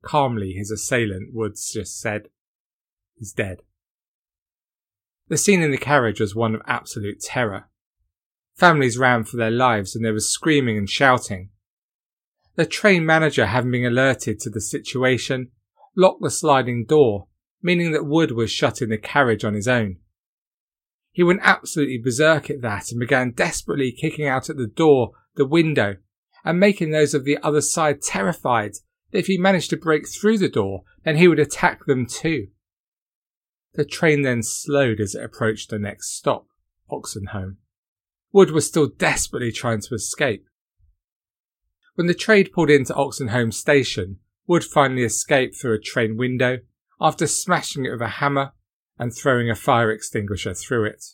Calmly, 0.03 0.53
his 0.53 0.71
assailant 0.71 1.33
Woods 1.33 1.71
just 1.73 1.99
said, 2.01 2.29
He's 3.17 3.33
dead. 3.33 3.63
The 5.29 5.39
scene 5.39 5.63
in 5.63 5.71
the 5.71 5.79
carriage 5.79 6.21
was 6.21 6.35
one 6.35 6.55
of 6.55 6.63
absolute 6.67 7.21
terror. 7.21 7.71
Families 8.57 8.99
ran 8.99 9.25
for 9.25 9.37
their 9.37 9.51
lives 9.51 9.97
and 9.97 10.05
there 10.05 10.13
was 10.13 10.31
screaming 10.31 10.77
and 10.77 10.89
shouting. 10.89 11.51
The 12.57 12.67
train 12.67 13.05
manager, 13.05 13.47
having 13.47 13.73
been 13.73 13.87
alerted 13.87 14.39
to 14.41 14.51
the 14.51 14.61
situation, 14.61 15.51
locked 15.97 16.23
the 16.23 16.31
sliding 16.31 16.85
door, 16.85 17.29
meaning 17.63 17.93
that 17.93 18.07
Wood 18.07 18.33
was 18.33 18.51
shut 18.51 18.83
in 18.83 18.91
the 18.91 18.99
carriage 18.99 19.45
on 19.45 19.55
his 19.55 19.67
own. 19.67 19.97
He 21.11 21.23
went 21.23 21.41
absolutely 21.43 21.99
berserk 21.99 22.51
at 22.51 22.61
that 22.63 22.91
and 22.91 23.01
began 23.01 23.31
desperately 23.31 23.93
kicking 23.93 24.27
out 24.27 24.51
at 24.51 24.57
the 24.57 24.67
door, 24.67 25.13
the 25.37 25.47
window, 25.47 25.97
and 26.45 26.61
making 26.61 26.91
those 26.91 27.15
of 27.15 27.25
the 27.25 27.39
other 27.43 27.61
side 27.61 28.03
terrified 28.03 28.75
that 29.11 29.19
if 29.19 29.27
he 29.27 29.39
managed 29.39 29.71
to 29.71 29.77
break 29.77 30.09
through 30.09 30.39
the 30.39 30.49
door, 30.49 30.83
then 31.05 31.17
he 31.17 31.29
would 31.29 31.39
attack 31.39 31.87
them 31.87 32.07
too. 32.07 32.49
The 33.75 33.85
train 33.85 34.23
then 34.23 34.43
slowed 34.43 35.01
as 35.01 35.15
it 35.15 35.25
approached 35.25 35.71
the 35.71 35.79
next 35.79 36.15
stop, 36.15 36.47
Oxenholme. 36.91 37.57
Wood 38.33 38.51
was 38.51 38.67
still 38.67 38.89
desperately 38.89 39.53
trying 39.53 39.81
to 39.81 39.95
escape. 39.95 40.47
When 41.95 42.07
the 42.07 42.15
train 42.15 42.49
pulled 42.53 42.71
into 42.71 42.93
Oxenholme 42.93 43.55
station, 43.55 44.19
Wood 44.47 44.65
finally 44.65 45.05
escaped 45.05 45.57
through 45.57 45.75
a 45.75 45.81
train 45.81 46.17
window 46.17 46.59
after 47.01 47.27
smashing 47.27 47.85
it 47.85 47.91
with 47.93 48.03
a 48.03 48.09
hammer 48.09 48.53
and 48.99 49.13
throwing 49.15 49.51
a 49.51 49.55
fire 49.55 49.91
extinguisher 49.91 50.55
through 50.55 50.85
it. 50.87 51.05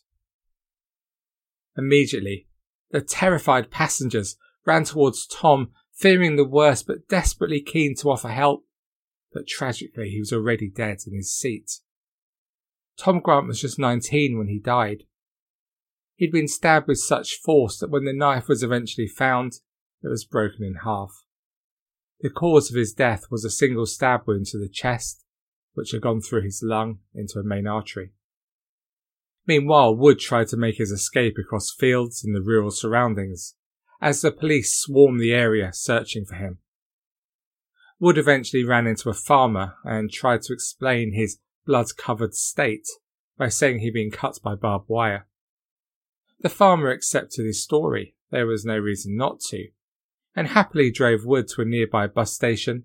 Immediately, 1.76 2.46
the 2.90 3.00
terrified 3.00 3.70
passengers 3.70 4.36
ran 4.66 4.84
towards 4.84 5.26
Tom, 5.26 5.70
fearing 5.92 6.36
the 6.36 6.44
worst 6.44 6.86
but 6.86 7.08
desperately 7.08 7.60
keen 7.60 7.94
to 7.96 8.10
offer 8.10 8.28
help. 8.28 8.64
But 9.32 9.46
tragically, 9.46 10.10
he 10.10 10.18
was 10.18 10.32
already 10.32 10.68
dead 10.68 10.98
in 11.06 11.14
his 11.14 11.34
seat. 11.34 11.78
Tom 12.96 13.20
Grant 13.20 13.46
was 13.46 13.60
just 13.60 13.78
19 13.78 14.36
when 14.36 14.48
he 14.48 14.58
died. 14.58 15.04
He'd 16.16 16.32
been 16.32 16.48
stabbed 16.48 16.88
with 16.88 16.98
such 16.98 17.40
force 17.40 17.78
that 17.78 17.90
when 17.90 18.04
the 18.04 18.12
knife 18.12 18.48
was 18.48 18.62
eventually 18.62 19.06
found, 19.06 19.54
it 20.02 20.08
was 20.08 20.24
broken 20.24 20.64
in 20.64 20.80
half. 20.84 21.24
The 22.20 22.28
cause 22.28 22.70
of 22.70 22.76
his 22.76 22.92
death 22.92 23.24
was 23.30 23.44
a 23.44 23.50
single 23.50 23.86
stab 23.86 24.22
wound 24.26 24.46
to 24.46 24.58
the 24.58 24.68
chest, 24.68 25.24
which 25.72 25.92
had 25.92 26.02
gone 26.02 26.20
through 26.20 26.42
his 26.42 26.62
lung 26.62 26.98
into 27.14 27.38
a 27.38 27.44
main 27.44 27.66
artery. 27.66 28.12
Meanwhile, 29.46 29.96
Wood 29.96 30.18
tried 30.18 30.48
to 30.48 30.56
make 30.56 30.76
his 30.76 30.90
escape 30.90 31.36
across 31.38 31.74
fields 31.74 32.22
in 32.22 32.34
the 32.34 32.42
rural 32.42 32.70
surroundings, 32.70 33.54
as 34.00 34.22
the 34.22 34.32
police 34.32 34.76
swarmed 34.76 35.20
the 35.20 35.32
area 35.32 35.72
searching 35.72 36.24
for 36.24 36.34
him. 36.34 36.58
Wood 37.98 38.16
eventually 38.16 38.64
ran 38.64 38.86
into 38.86 39.10
a 39.10 39.14
farmer 39.14 39.74
and 39.84 40.10
tried 40.10 40.42
to 40.42 40.54
explain 40.54 41.12
his 41.12 41.38
blood 41.66 41.86
covered 41.98 42.34
state 42.34 42.88
by 43.36 43.48
saying 43.48 43.80
he'd 43.80 43.92
been 43.92 44.10
cut 44.10 44.38
by 44.42 44.54
barbed 44.54 44.88
wire. 44.88 45.26
The 46.40 46.48
farmer 46.48 46.90
accepted 46.90 47.44
his 47.44 47.62
story, 47.62 48.14
there 48.30 48.46
was 48.46 48.64
no 48.64 48.78
reason 48.78 49.16
not 49.16 49.40
to, 49.50 49.68
and 50.34 50.48
happily 50.48 50.90
drove 50.90 51.26
Wood 51.26 51.48
to 51.48 51.62
a 51.62 51.66
nearby 51.66 52.06
bus 52.06 52.32
station. 52.32 52.84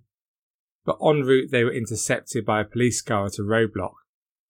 But 0.86 0.98
en 1.02 1.22
route 1.22 1.52
they 1.52 1.64
were 1.64 1.74
intercepted 1.74 2.46
by 2.46 2.62
a 2.62 2.66
police 2.66 3.02
car 3.02 3.26
at 3.26 3.40
a 3.40 3.44
roadblock, 3.44 3.94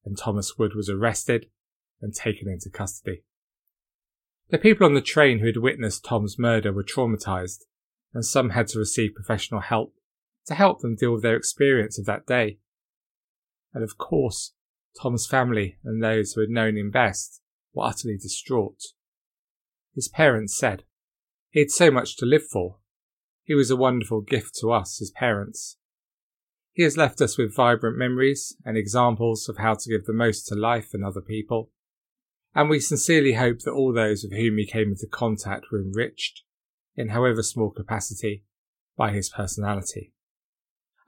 and 0.03 0.17
Thomas 0.17 0.57
Wood 0.57 0.73
was 0.75 0.89
arrested 0.89 1.47
and 2.01 2.13
taken 2.13 2.49
into 2.49 2.69
custody. 2.69 3.23
The 4.49 4.57
people 4.57 4.85
on 4.85 4.93
the 4.93 5.01
train 5.01 5.39
who 5.39 5.47
had 5.47 5.57
witnessed 5.57 6.05
Tom's 6.05 6.37
murder 6.37 6.71
were 6.71 6.83
traumatized, 6.83 7.65
and 8.13 8.23
some 8.23 8.51
had 8.51 8.67
to 8.69 8.79
receive 8.79 9.15
professional 9.15 9.61
help 9.61 9.95
to 10.45 10.53
help 10.53 10.81
them 10.81 10.95
deal 10.95 11.13
with 11.13 11.23
their 11.23 11.35
experience 11.35 11.97
of 11.97 12.05
that 12.05 12.27
day. 12.27 12.59
And 13.73 13.83
of 13.83 13.97
course, 13.97 14.53
Tom's 15.01 15.25
family 15.25 15.77
and 15.83 16.01
those 16.01 16.33
who 16.33 16.41
had 16.41 16.49
known 16.49 16.77
him 16.77 16.91
best 16.91 17.41
were 17.73 17.85
utterly 17.85 18.17
distraught. 18.17 18.81
His 19.93 20.07
parents 20.07 20.55
said, 20.55 20.83
He 21.49 21.59
had 21.59 21.71
so 21.71 21.89
much 21.89 22.15
to 22.17 22.25
live 22.25 22.45
for. 22.45 22.77
He 23.43 23.55
was 23.55 23.71
a 23.71 23.75
wonderful 23.75 24.21
gift 24.21 24.55
to 24.61 24.71
us, 24.71 24.99
his 24.99 25.11
parents. 25.11 25.77
He 26.73 26.83
has 26.83 26.97
left 26.97 27.21
us 27.21 27.37
with 27.37 27.55
vibrant 27.55 27.97
memories 27.97 28.55
and 28.65 28.77
examples 28.77 29.49
of 29.49 29.57
how 29.57 29.75
to 29.75 29.89
give 29.89 30.05
the 30.05 30.13
most 30.13 30.47
to 30.47 30.55
life 30.55 30.89
and 30.93 31.03
other 31.03 31.21
people. 31.21 31.71
And 32.55 32.69
we 32.69 32.79
sincerely 32.79 33.33
hope 33.33 33.59
that 33.59 33.73
all 33.73 33.93
those 33.93 34.23
with 34.23 34.31
whom 34.31 34.57
he 34.57 34.65
came 34.65 34.89
into 34.89 35.07
contact 35.11 35.65
were 35.71 35.81
enriched, 35.81 36.43
in 36.95 37.09
however 37.09 37.43
small 37.43 37.69
capacity, 37.69 38.45
by 38.97 39.11
his 39.11 39.29
personality. 39.29 40.13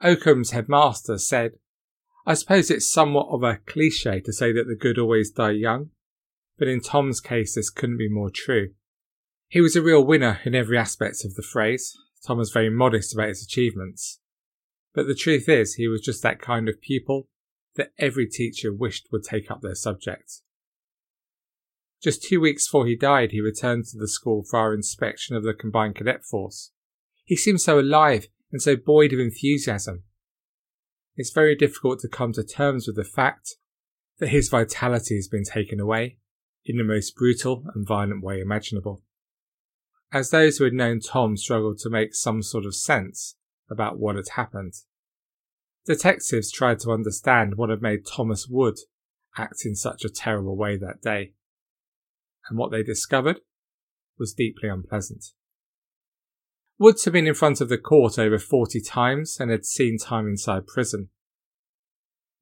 Oakham's 0.02 0.50
headmaster 0.50 1.16
said, 1.16 1.52
I 2.26 2.34
suppose 2.34 2.70
it's 2.70 2.92
somewhat 2.92 3.28
of 3.30 3.42
a 3.42 3.60
cliche 3.66 4.20
to 4.20 4.32
say 4.32 4.52
that 4.52 4.66
the 4.68 4.76
good 4.76 4.98
always 4.98 5.30
die 5.30 5.52
young, 5.52 5.88
but 6.58 6.68
in 6.68 6.82
Tom's 6.82 7.20
case 7.20 7.54
this 7.54 7.70
couldn't 7.70 7.96
be 7.96 8.10
more 8.10 8.30
true. 8.30 8.74
He 9.48 9.62
was 9.62 9.74
a 9.74 9.82
real 9.82 10.04
winner 10.04 10.40
in 10.44 10.54
every 10.54 10.76
aspect 10.76 11.24
of 11.24 11.34
the 11.34 11.42
phrase. 11.42 11.96
Tom 12.26 12.36
was 12.36 12.50
very 12.50 12.68
modest 12.68 13.14
about 13.14 13.28
his 13.28 13.42
achievements. 13.42 14.20
But 14.94 15.06
the 15.06 15.14
truth 15.14 15.48
is, 15.48 15.74
he 15.74 15.88
was 15.88 16.02
just 16.02 16.22
that 16.22 16.40
kind 16.40 16.68
of 16.68 16.82
pupil 16.82 17.28
that 17.76 17.92
every 17.98 18.26
teacher 18.26 18.74
wished 18.74 19.08
would 19.10 19.22
take 19.24 19.50
up 19.50 19.62
their 19.62 19.74
subject. 19.74 20.42
Just 22.02 22.22
two 22.22 22.40
weeks 22.40 22.66
before 22.66 22.86
he 22.86 22.94
died, 22.94 23.32
he 23.32 23.40
returned 23.40 23.86
to 23.86 23.98
the 23.98 24.08
school 24.08 24.44
for 24.44 24.58
our 24.58 24.72
inspection 24.72 25.34
of 25.34 25.42
the 25.42 25.54
combined 25.54 25.96
cadet 25.96 26.24
force. 26.24 26.70
He 27.24 27.36
seemed 27.36 27.60
so 27.60 27.80
alive 27.80 28.28
and 28.52 28.62
so 28.62 28.76
buoyed 28.76 29.12
of 29.12 29.18
enthusiasm. 29.18 30.04
It's 31.16 31.32
very 31.32 31.56
difficult 31.56 31.98
to 32.00 32.08
come 32.08 32.32
to 32.34 32.44
terms 32.44 32.86
with 32.86 32.96
the 32.96 33.04
fact 33.04 33.56
that 34.18 34.28
his 34.28 34.48
vitality 34.48 35.16
has 35.16 35.28
been 35.28 35.44
taken 35.44 35.80
away 35.80 36.18
in 36.64 36.76
the 36.76 36.84
most 36.84 37.16
brutal 37.16 37.64
and 37.74 37.86
violent 37.86 38.22
way 38.22 38.40
imaginable. 38.40 39.02
As 40.12 40.30
those 40.30 40.58
who 40.58 40.64
had 40.64 40.72
known 40.72 41.00
Tom 41.00 41.36
struggled 41.36 41.78
to 41.78 41.90
make 41.90 42.14
some 42.14 42.42
sort 42.42 42.64
of 42.64 42.74
sense 42.74 43.36
about 43.68 43.98
what 43.98 44.16
had 44.16 44.28
happened, 44.36 44.74
detectives 45.84 46.50
tried 46.52 46.78
to 46.80 46.92
understand 46.92 47.56
what 47.56 47.70
had 47.70 47.82
made 47.82 48.06
Thomas 48.06 48.46
Wood 48.48 48.78
act 49.36 49.64
in 49.64 49.74
such 49.74 50.04
a 50.04 50.10
terrible 50.10 50.56
way 50.56 50.76
that 50.76 51.02
day. 51.02 51.32
And 52.48 52.58
what 52.58 52.70
they 52.70 52.82
discovered 52.82 53.40
was 54.18 54.32
deeply 54.32 54.68
unpleasant. 54.68 55.26
Woods 56.78 57.04
had 57.04 57.12
been 57.12 57.26
in 57.26 57.34
front 57.34 57.60
of 57.60 57.68
the 57.68 57.78
court 57.78 58.18
over 58.18 58.38
40 58.38 58.80
times 58.80 59.38
and 59.40 59.50
had 59.50 59.66
seen 59.66 59.98
time 59.98 60.26
inside 60.26 60.66
prison. 60.66 61.08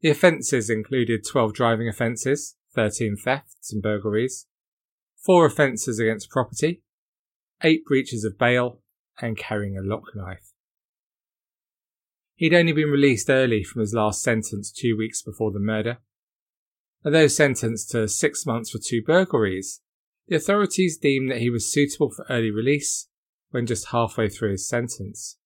The 0.02 0.10
offences 0.10 0.68
included 0.68 1.24
12 1.26 1.54
driving 1.54 1.88
offences, 1.88 2.56
13 2.74 3.16
thefts 3.16 3.72
and 3.72 3.82
burglaries, 3.82 4.46
4 5.24 5.46
offences 5.46 5.98
against 5.98 6.30
property, 6.30 6.82
8 7.62 7.84
breaches 7.86 8.24
of 8.24 8.38
bail, 8.38 8.82
and 9.20 9.38
carrying 9.38 9.78
a 9.78 9.82
lock 9.82 10.14
knife. 10.14 10.52
He'd 12.34 12.52
only 12.52 12.72
been 12.72 12.90
released 12.90 13.30
early 13.30 13.64
from 13.64 13.80
his 13.80 13.94
last 13.94 14.22
sentence 14.22 14.70
two 14.70 14.94
weeks 14.96 15.22
before 15.22 15.52
the 15.52 15.58
murder. 15.58 15.98
Although 17.02 17.28
sentenced 17.28 17.90
to 17.92 18.08
six 18.08 18.44
months 18.44 18.70
for 18.70 18.78
two 18.78 19.02
burglaries, 19.02 19.80
the 20.28 20.36
authorities 20.36 20.98
deemed 20.98 21.30
that 21.30 21.40
he 21.40 21.50
was 21.50 21.72
suitable 21.72 22.10
for 22.10 22.26
early 22.28 22.50
release 22.50 23.08
when 23.50 23.66
just 23.66 23.88
halfway 23.88 24.28
through 24.28 24.52
his 24.52 24.68
sentence. 24.68 25.38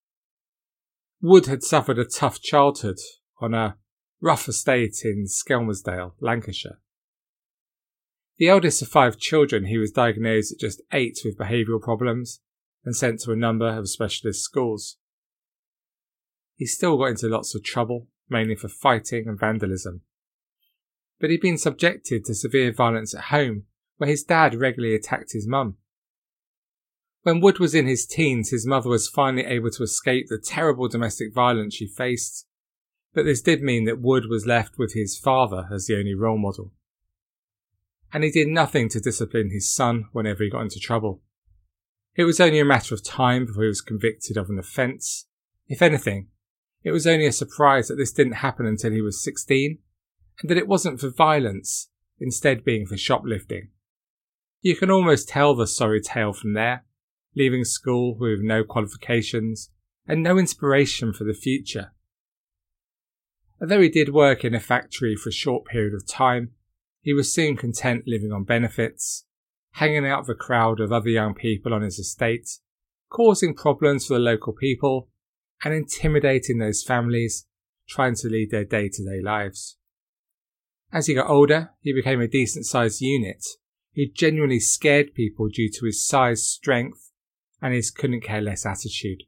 Wood 1.20 1.46
had 1.46 1.62
suffered 1.62 1.98
a 1.98 2.04
tough 2.04 2.40
childhood 2.40 2.98
on 3.40 3.52
a 3.52 3.76
rough 4.20 4.48
estate 4.48 4.96
in 5.04 5.26
Skelmersdale, 5.26 6.12
Lancashire. 6.20 6.80
The 8.38 8.48
eldest 8.48 8.80
of 8.80 8.88
five 8.88 9.18
children, 9.18 9.66
he 9.66 9.76
was 9.76 9.90
diagnosed 9.90 10.52
at 10.52 10.58
just 10.58 10.80
eight 10.92 11.18
with 11.24 11.36
behavioural 11.36 11.82
problems 11.82 12.40
and 12.84 12.96
sent 12.96 13.20
to 13.20 13.32
a 13.32 13.36
number 13.36 13.68
of 13.68 13.88
specialist 13.88 14.42
schools. 14.42 14.96
He 16.56 16.64
still 16.64 16.96
got 16.96 17.06
into 17.06 17.28
lots 17.28 17.54
of 17.54 17.62
trouble, 17.62 18.08
mainly 18.30 18.54
for 18.54 18.68
fighting 18.68 19.28
and 19.28 19.38
vandalism. 19.38 20.00
But 21.20 21.28
he'd 21.28 21.42
been 21.42 21.58
subjected 21.58 22.24
to 22.24 22.34
severe 22.34 22.72
violence 22.72 23.14
at 23.14 23.24
home, 23.24 23.64
where 24.00 24.08
his 24.08 24.24
dad 24.24 24.54
regularly 24.54 24.94
attacked 24.94 25.32
his 25.32 25.46
mum. 25.46 25.76
When 27.22 27.40
Wood 27.40 27.58
was 27.58 27.74
in 27.74 27.86
his 27.86 28.06
teens, 28.06 28.48
his 28.48 28.66
mother 28.66 28.88
was 28.88 29.08
finally 29.08 29.44
able 29.44 29.70
to 29.72 29.82
escape 29.82 30.26
the 30.28 30.38
terrible 30.38 30.88
domestic 30.88 31.34
violence 31.34 31.74
she 31.74 31.86
faced, 31.86 32.46
but 33.12 33.24
this 33.24 33.42
did 33.42 33.62
mean 33.62 33.84
that 33.84 34.00
Wood 34.00 34.24
was 34.30 34.46
left 34.46 34.78
with 34.78 34.94
his 34.94 35.18
father 35.18 35.68
as 35.70 35.86
the 35.86 35.98
only 35.98 36.14
role 36.14 36.38
model 36.38 36.72
and 38.12 38.24
he 38.24 38.30
did 38.30 38.48
nothing 38.48 38.88
to 38.88 39.00
discipline 39.00 39.50
his 39.50 39.70
son 39.70 40.06
whenever 40.12 40.42
he 40.42 40.50
got 40.50 40.62
into 40.62 40.80
trouble. 40.80 41.22
It 42.16 42.24
was 42.24 42.40
only 42.40 42.58
a 42.58 42.64
matter 42.64 42.94
of 42.94 43.04
time 43.04 43.46
before 43.46 43.62
he 43.62 43.68
was 43.68 43.80
convicted 43.80 44.36
of 44.36 44.50
an 44.50 44.58
offence. 44.58 45.26
If 45.68 45.80
anything, 45.80 46.28
it 46.82 46.90
was 46.90 47.06
only 47.06 47.26
a 47.26 47.32
surprise 47.32 47.88
that 47.88 47.96
this 47.96 48.12
didn't 48.12 48.34
happen 48.34 48.66
until 48.66 48.90
he 48.90 49.00
was 49.00 49.22
16, 49.22 49.78
and 50.40 50.50
that 50.50 50.58
it 50.58 50.66
wasn't 50.66 51.00
for 51.00 51.10
violence, 51.10 51.88
instead 52.18 52.64
being 52.64 52.86
for 52.86 52.96
shoplifting. 52.96 53.68
You 54.62 54.76
can 54.76 54.90
almost 54.90 55.28
tell 55.28 55.54
the 55.54 55.66
sorry 55.66 56.02
tale 56.02 56.32
from 56.34 56.52
there, 56.52 56.84
leaving 57.34 57.64
school 57.64 58.16
with 58.18 58.40
no 58.40 58.62
qualifications 58.62 59.70
and 60.06 60.22
no 60.22 60.38
inspiration 60.38 61.12
for 61.12 61.24
the 61.24 61.32
future. 61.32 61.92
Although 63.60 63.80
he 63.80 63.88
did 63.88 64.10
work 64.10 64.44
in 64.44 64.54
a 64.54 64.60
factory 64.60 65.16
for 65.16 65.30
a 65.30 65.32
short 65.32 65.64
period 65.64 65.94
of 65.94 66.06
time, 66.06 66.50
he 67.00 67.14
was 67.14 67.32
soon 67.32 67.56
content 67.56 68.04
living 68.06 68.32
on 68.32 68.44
benefits, 68.44 69.24
hanging 69.72 70.06
out 70.06 70.20
with 70.20 70.36
a 70.36 70.38
crowd 70.38 70.80
of 70.80 70.92
other 70.92 71.08
young 71.08 71.34
people 71.34 71.72
on 71.72 71.82
his 71.82 71.98
estate, 71.98 72.48
causing 73.08 73.54
problems 73.54 74.06
for 74.06 74.14
the 74.14 74.20
local 74.20 74.52
people, 74.52 75.08
and 75.64 75.72
intimidating 75.72 76.58
those 76.58 76.82
families 76.82 77.46
trying 77.88 78.14
to 78.14 78.28
lead 78.28 78.50
their 78.50 78.64
day 78.64 78.88
to 78.88 79.04
day 79.04 79.22
lives. 79.22 79.78
As 80.92 81.06
he 81.06 81.14
got 81.14 81.30
older, 81.30 81.70
he 81.80 81.92
became 81.92 82.20
a 82.20 82.28
decent 82.28 82.66
sized 82.66 83.00
unit 83.00 83.44
who 83.94 84.06
genuinely 84.06 84.60
scared 84.60 85.14
people 85.14 85.48
due 85.48 85.70
to 85.70 85.86
his 85.86 86.06
size, 86.06 86.46
strength, 86.46 87.10
and 87.60 87.74
his 87.74 87.90
couldn't 87.90 88.22
care 88.22 88.40
less 88.40 88.64
attitude. 88.64 89.24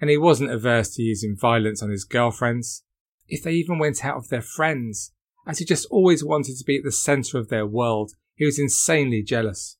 And 0.00 0.10
he 0.10 0.18
wasn't 0.18 0.50
averse 0.50 0.94
to 0.94 1.02
using 1.02 1.36
violence 1.36 1.82
on 1.82 1.90
his 1.90 2.04
girlfriends, 2.04 2.84
if 3.28 3.42
they 3.42 3.52
even 3.52 3.78
went 3.78 4.04
out 4.04 4.16
with 4.16 4.28
their 4.28 4.42
friends, 4.42 5.12
as 5.46 5.58
he 5.58 5.64
just 5.64 5.86
always 5.90 6.24
wanted 6.24 6.56
to 6.58 6.64
be 6.64 6.76
at 6.76 6.84
the 6.84 6.92
centre 6.92 7.38
of 7.38 7.48
their 7.48 7.66
world. 7.66 8.12
He 8.34 8.44
was 8.44 8.58
insanely 8.58 9.22
jealous. 9.22 9.76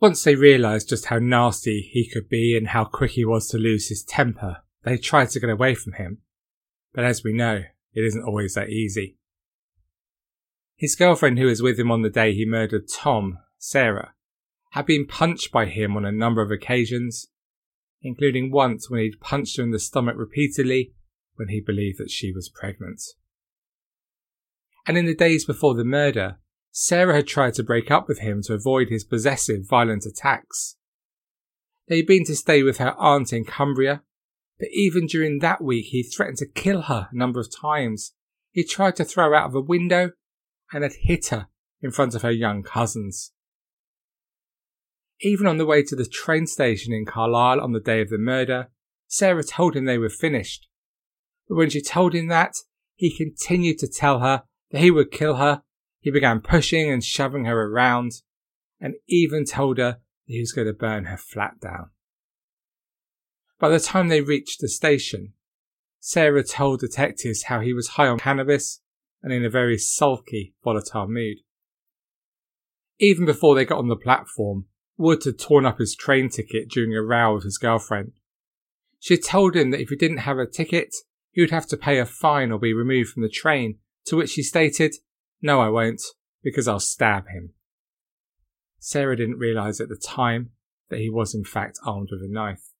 Once 0.00 0.22
they 0.24 0.34
realised 0.34 0.88
just 0.88 1.06
how 1.06 1.18
nasty 1.18 1.88
he 1.92 2.08
could 2.08 2.28
be 2.28 2.56
and 2.56 2.68
how 2.68 2.84
quick 2.84 3.12
he 3.12 3.24
was 3.24 3.48
to 3.48 3.58
lose 3.58 3.88
his 3.88 4.04
temper, 4.04 4.58
they 4.84 4.96
tried 4.96 5.30
to 5.30 5.40
get 5.40 5.50
away 5.50 5.74
from 5.74 5.94
him. 5.94 6.18
But 6.94 7.04
as 7.04 7.24
we 7.24 7.32
know, 7.32 7.62
it 7.94 8.00
isn't 8.00 8.24
always 8.24 8.54
that 8.54 8.68
easy. 8.68 9.16
His 10.76 10.94
girlfriend, 10.94 11.38
who 11.38 11.46
was 11.46 11.62
with 11.62 11.80
him 11.80 11.90
on 11.90 12.02
the 12.02 12.10
day 12.10 12.34
he 12.34 12.44
murdered 12.44 12.88
Tom, 12.88 13.38
Sarah, 13.58 14.12
had 14.72 14.84
been 14.84 15.06
punched 15.06 15.50
by 15.50 15.64
him 15.66 15.96
on 15.96 16.04
a 16.04 16.12
number 16.12 16.42
of 16.42 16.50
occasions, 16.50 17.28
including 18.02 18.50
once 18.50 18.90
when 18.90 19.00
he'd 19.00 19.20
punched 19.20 19.56
her 19.56 19.62
in 19.62 19.70
the 19.70 19.78
stomach 19.78 20.16
repeatedly 20.18 20.92
when 21.36 21.48
he 21.48 21.60
believed 21.60 21.98
that 21.98 22.10
she 22.10 22.30
was 22.30 22.50
pregnant. 22.50 23.00
And 24.86 24.98
in 24.98 25.06
the 25.06 25.14
days 25.14 25.46
before 25.46 25.74
the 25.74 25.84
murder, 25.84 26.38
Sarah 26.70 27.16
had 27.16 27.26
tried 27.26 27.54
to 27.54 27.62
break 27.62 27.90
up 27.90 28.06
with 28.06 28.20
him 28.20 28.42
to 28.42 28.52
avoid 28.52 28.90
his 28.90 29.02
possessive, 29.02 29.66
violent 29.66 30.04
attacks. 30.04 30.76
They'd 31.88 32.06
been 32.06 32.24
to 32.26 32.36
stay 32.36 32.62
with 32.62 32.76
her 32.78 32.94
aunt 32.98 33.32
in 33.32 33.46
Cumbria, 33.46 34.02
but 34.58 34.68
even 34.72 35.06
during 35.06 35.38
that 35.38 35.62
week 35.62 35.86
he 35.86 36.02
threatened 36.02 36.38
to 36.38 36.46
kill 36.46 36.82
her 36.82 37.08
a 37.10 37.16
number 37.16 37.40
of 37.40 37.48
times. 37.54 38.12
He 38.50 38.62
tried 38.62 38.96
to 38.96 39.04
throw 39.04 39.30
her 39.30 39.34
out 39.34 39.48
of 39.48 39.54
a 39.54 39.60
window 39.60 40.12
and 40.72 40.82
had 40.82 40.94
hit 41.00 41.26
her 41.28 41.48
in 41.80 41.90
front 41.90 42.14
of 42.14 42.22
her 42.22 42.30
young 42.30 42.62
cousins. 42.62 43.32
Even 45.20 45.46
on 45.46 45.56
the 45.56 45.66
way 45.66 45.82
to 45.82 45.96
the 45.96 46.06
train 46.06 46.46
station 46.46 46.92
in 46.92 47.06
Carlisle 47.06 47.60
on 47.60 47.72
the 47.72 47.80
day 47.80 48.00
of 48.02 48.10
the 48.10 48.18
murder, 48.18 48.68
Sarah 49.06 49.44
told 49.44 49.74
him 49.74 49.84
they 49.84 49.98
were 49.98 50.10
finished. 50.10 50.68
But 51.48 51.56
when 51.56 51.70
she 51.70 51.80
told 51.80 52.14
him 52.14 52.28
that, 52.28 52.54
he 52.94 53.16
continued 53.16 53.78
to 53.78 53.88
tell 53.88 54.20
her 54.20 54.42
that 54.70 54.80
he 54.80 54.90
would 54.90 55.10
kill 55.10 55.36
her. 55.36 55.62
He 56.00 56.10
began 56.10 56.40
pushing 56.40 56.90
and 56.90 57.02
shoving 57.02 57.44
her 57.44 57.62
around, 57.62 58.12
and 58.80 58.94
even 59.08 59.44
told 59.44 59.78
her 59.78 59.98
he 60.24 60.40
was 60.40 60.52
going 60.52 60.66
to 60.66 60.72
burn 60.72 61.04
her 61.04 61.16
flat 61.16 61.60
down. 61.60 61.90
By 63.58 63.70
the 63.70 63.80
time 63.80 64.08
they 64.08 64.20
reached 64.20 64.60
the 64.60 64.68
station, 64.68 65.32
Sarah 66.00 66.44
told 66.44 66.80
detectives 66.80 67.44
how 67.44 67.60
he 67.60 67.72
was 67.72 67.88
high 67.88 68.08
on 68.08 68.18
cannabis 68.18 68.80
and 69.22 69.32
in 69.32 69.44
a 69.44 69.50
very 69.50 69.78
sulky, 69.78 70.54
volatile 70.62 71.08
mood. 71.08 71.38
Even 72.98 73.26
before 73.26 73.54
they 73.54 73.64
got 73.64 73.78
on 73.78 73.88
the 73.88 73.96
platform, 73.96 74.66
Wood 74.96 75.24
had 75.24 75.38
torn 75.38 75.66
up 75.66 75.78
his 75.78 75.94
train 75.94 76.28
ticket 76.30 76.70
during 76.70 76.94
a 76.94 77.02
row 77.02 77.34
with 77.34 77.44
his 77.44 77.58
girlfriend. 77.58 78.12
She 78.98 79.14
had 79.14 79.24
told 79.24 79.54
him 79.54 79.70
that 79.70 79.80
if 79.80 79.90
he 79.90 79.96
didn't 79.96 80.18
have 80.18 80.38
a 80.38 80.46
ticket, 80.46 80.94
he 81.32 81.42
would 81.42 81.50
have 81.50 81.66
to 81.66 81.76
pay 81.76 81.98
a 81.98 82.06
fine 82.06 82.50
or 82.50 82.58
be 82.58 82.72
removed 82.72 83.10
from 83.10 83.22
the 83.22 83.28
train, 83.28 83.78
to 84.06 84.16
which 84.16 84.34
he 84.34 84.42
stated, 84.42 84.94
No, 85.42 85.60
I 85.60 85.68
won't, 85.68 86.00
because 86.42 86.66
I'll 86.66 86.80
stab 86.80 87.28
him. 87.28 87.52
Sarah 88.78 89.16
didn't 89.16 89.38
realise 89.38 89.80
at 89.80 89.88
the 89.88 89.96
time 90.02 90.50
that 90.88 91.00
he 91.00 91.10
was 91.10 91.34
in 91.34 91.44
fact 91.44 91.78
armed 91.84 92.08
with 92.10 92.22
a 92.22 92.32
knife. 92.32 92.70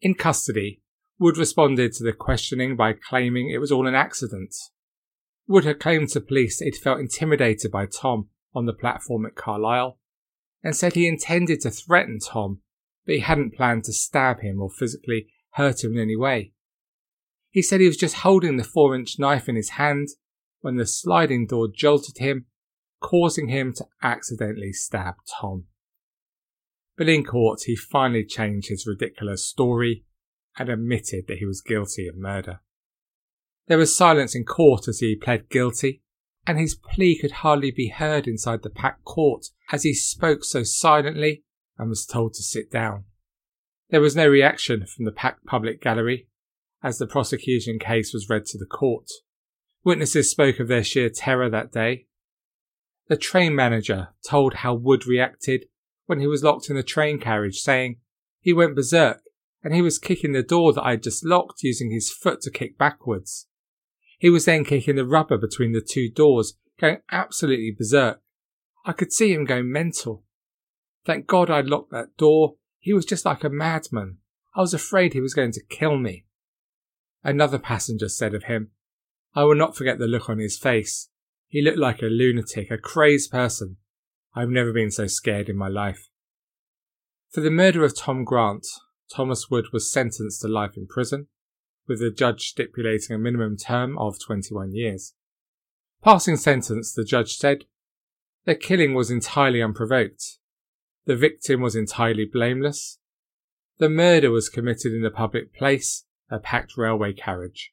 In 0.00 0.14
custody, 0.14 0.80
Wood 1.18 1.36
responded 1.36 1.92
to 1.94 2.04
the 2.04 2.12
questioning 2.12 2.76
by 2.76 2.92
claiming 2.92 3.50
it 3.50 3.58
was 3.58 3.72
all 3.72 3.86
an 3.86 3.94
accident. 3.94 4.54
Wood 5.48 5.64
had 5.64 5.80
claimed 5.80 6.10
to 6.10 6.20
police 6.20 6.58
that 6.58 6.66
he'd 6.66 6.76
felt 6.76 7.00
intimidated 7.00 7.72
by 7.72 7.86
Tom 7.86 8.28
on 8.54 8.66
the 8.66 8.74
platform 8.74 9.24
at 9.24 9.34
Carlisle 9.34 9.98
and 10.62 10.76
said 10.76 10.94
he 10.94 11.08
intended 11.08 11.62
to 11.62 11.70
threaten 11.70 12.18
Tom, 12.18 12.60
but 13.06 13.14
he 13.14 13.20
hadn't 13.22 13.54
planned 13.54 13.84
to 13.84 13.92
stab 13.94 14.40
him 14.40 14.60
or 14.60 14.68
physically 14.68 15.28
hurt 15.52 15.82
him 15.82 15.94
in 15.94 16.00
any 16.00 16.16
way. 16.16 16.52
He 17.50 17.62
said 17.62 17.80
he 17.80 17.86
was 17.86 17.96
just 17.96 18.16
holding 18.16 18.58
the 18.58 18.64
four 18.64 18.94
inch 18.94 19.18
knife 19.18 19.48
in 19.48 19.56
his 19.56 19.70
hand 19.70 20.08
when 20.60 20.76
the 20.76 20.86
sliding 20.86 21.46
door 21.46 21.68
jolted 21.74 22.18
him, 22.18 22.44
causing 23.00 23.48
him 23.48 23.72
to 23.74 23.86
accidentally 24.02 24.74
stab 24.74 25.14
Tom. 25.40 25.64
But 26.98 27.08
in 27.08 27.24
court, 27.24 27.60
he 27.64 27.74
finally 27.74 28.24
changed 28.24 28.68
his 28.68 28.86
ridiculous 28.86 29.46
story 29.46 30.04
and 30.58 30.68
admitted 30.68 31.26
that 31.28 31.38
he 31.38 31.46
was 31.46 31.62
guilty 31.62 32.06
of 32.06 32.16
murder. 32.16 32.60
There 33.68 33.78
was 33.78 33.96
silence 33.96 34.34
in 34.34 34.44
court 34.44 34.88
as 34.88 35.00
he 35.00 35.14
pled 35.14 35.50
guilty, 35.50 36.02
and 36.46 36.58
his 36.58 36.74
plea 36.74 37.18
could 37.18 37.30
hardly 37.30 37.70
be 37.70 37.88
heard 37.88 38.26
inside 38.26 38.62
the 38.62 38.70
packed 38.70 39.04
court 39.04 39.48
as 39.70 39.82
he 39.82 39.92
spoke 39.92 40.42
so 40.42 40.62
silently 40.62 41.44
and 41.76 41.90
was 41.90 42.06
told 42.06 42.32
to 42.34 42.42
sit 42.42 42.70
down. 42.70 43.04
There 43.90 44.00
was 44.00 44.16
no 44.16 44.26
reaction 44.26 44.86
from 44.86 45.04
the 45.04 45.12
packed 45.12 45.44
public 45.44 45.82
gallery 45.82 46.28
as 46.82 46.96
the 46.96 47.06
prosecution 47.06 47.78
case 47.78 48.14
was 48.14 48.30
read 48.30 48.46
to 48.46 48.58
the 48.58 48.66
court. 48.66 49.10
Witnesses 49.84 50.30
spoke 50.30 50.60
of 50.60 50.68
their 50.68 50.84
sheer 50.84 51.10
terror 51.10 51.50
that 51.50 51.70
day. 51.70 52.06
The 53.08 53.16
train 53.16 53.54
manager 53.54 54.08
told 54.26 54.54
how 54.54 54.74
Wood 54.74 55.06
reacted 55.06 55.66
when 56.06 56.20
he 56.20 56.26
was 56.26 56.42
locked 56.42 56.70
in 56.70 56.76
the 56.76 56.82
train 56.82 57.18
carriage, 57.18 57.58
saying 57.58 57.98
he 58.40 58.52
went 58.54 58.76
berserk 58.76 59.20
and 59.62 59.74
he 59.74 59.82
was 59.82 59.98
kicking 59.98 60.32
the 60.32 60.42
door 60.42 60.72
that 60.72 60.84
I 60.84 60.92
had 60.92 61.02
just 61.02 61.24
locked 61.24 61.62
using 61.62 61.90
his 61.90 62.10
foot 62.10 62.40
to 62.42 62.50
kick 62.50 62.78
backwards. 62.78 63.46
He 64.18 64.30
was 64.30 64.44
then 64.44 64.64
kicking 64.64 64.96
the 64.96 65.06
rubber 65.06 65.38
between 65.38 65.72
the 65.72 65.80
two 65.80 66.10
doors, 66.10 66.58
going 66.80 66.98
absolutely 67.10 67.74
berserk. 67.76 68.20
I 68.84 68.92
could 68.92 69.12
see 69.12 69.32
him 69.32 69.44
going 69.44 69.70
mental. 69.70 70.24
Thank 71.06 71.26
God 71.26 71.50
I'd 71.50 71.66
locked 71.66 71.92
that 71.92 72.16
door. 72.16 72.56
He 72.80 72.92
was 72.92 73.06
just 73.06 73.24
like 73.24 73.44
a 73.44 73.48
madman. 73.48 74.18
I 74.56 74.60
was 74.60 74.74
afraid 74.74 75.12
he 75.12 75.20
was 75.20 75.34
going 75.34 75.52
to 75.52 75.64
kill 75.64 75.96
me. 75.96 76.26
Another 77.22 77.58
passenger 77.58 78.08
said 78.08 78.34
of 78.34 78.44
him, 78.44 78.70
I 79.34 79.44
will 79.44 79.54
not 79.54 79.76
forget 79.76 79.98
the 79.98 80.06
look 80.06 80.28
on 80.28 80.38
his 80.38 80.58
face. 80.58 81.10
He 81.46 81.62
looked 81.62 81.78
like 81.78 82.02
a 82.02 82.06
lunatic, 82.06 82.70
a 82.70 82.78
crazed 82.78 83.30
person. 83.30 83.76
I've 84.34 84.48
never 84.48 84.72
been 84.72 84.90
so 84.90 85.06
scared 85.06 85.48
in 85.48 85.56
my 85.56 85.68
life. 85.68 86.08
For 87.30 87.40
the 87.40 87.50
murder 87.50 87.84
of 87.84 87.96
Tom 87.96 88.24
Grant, 88.24 88.66
Thomas 89.14 89.48
Wood 89.50 89.66
was 89.72 89.90
sentenced 89.90 90.40
to 90.42 90.48
life 90.48 90.76
in 90.76 90.86
prison 90.86 91.28
with 91.88 92.00
the 92.00 92.10
judge 92.10 92.48
stipulating 92.48 93.16
a 93.16 93.18
minimum 93.18 93.56
term 93.56 93.98
of 93.98 94.20
21 94.20 94.72
years. 94.72 95.14
Passing 96.02 96.36
sentence, 96.36 96.92
the 96.92 97.04
judge 97.04 97.36
said, 97.36 97.64
the 98.44 98.54
killing 98.54 98.94
was 98.94 99.10
entirely 99.10 99.60
unprovoked. 99.62 100.38
The 101.06 101.16
victim 101.16 101.60
was 101.60 101.74
entirely 101.74 102.24
blameless. 102.24 102.98
The 103.78 103.88
murder 103.88 104.30
was 104.30 104.48
committed 104.48 104.92
in 104.92 105.04
a 105.04 105.10
public 105.10 105.54
place, 105.54 106.04
a 106.30 106.38
packed 106.38 106.76
railway 106.76 107.12
carriage. 107.12 107.72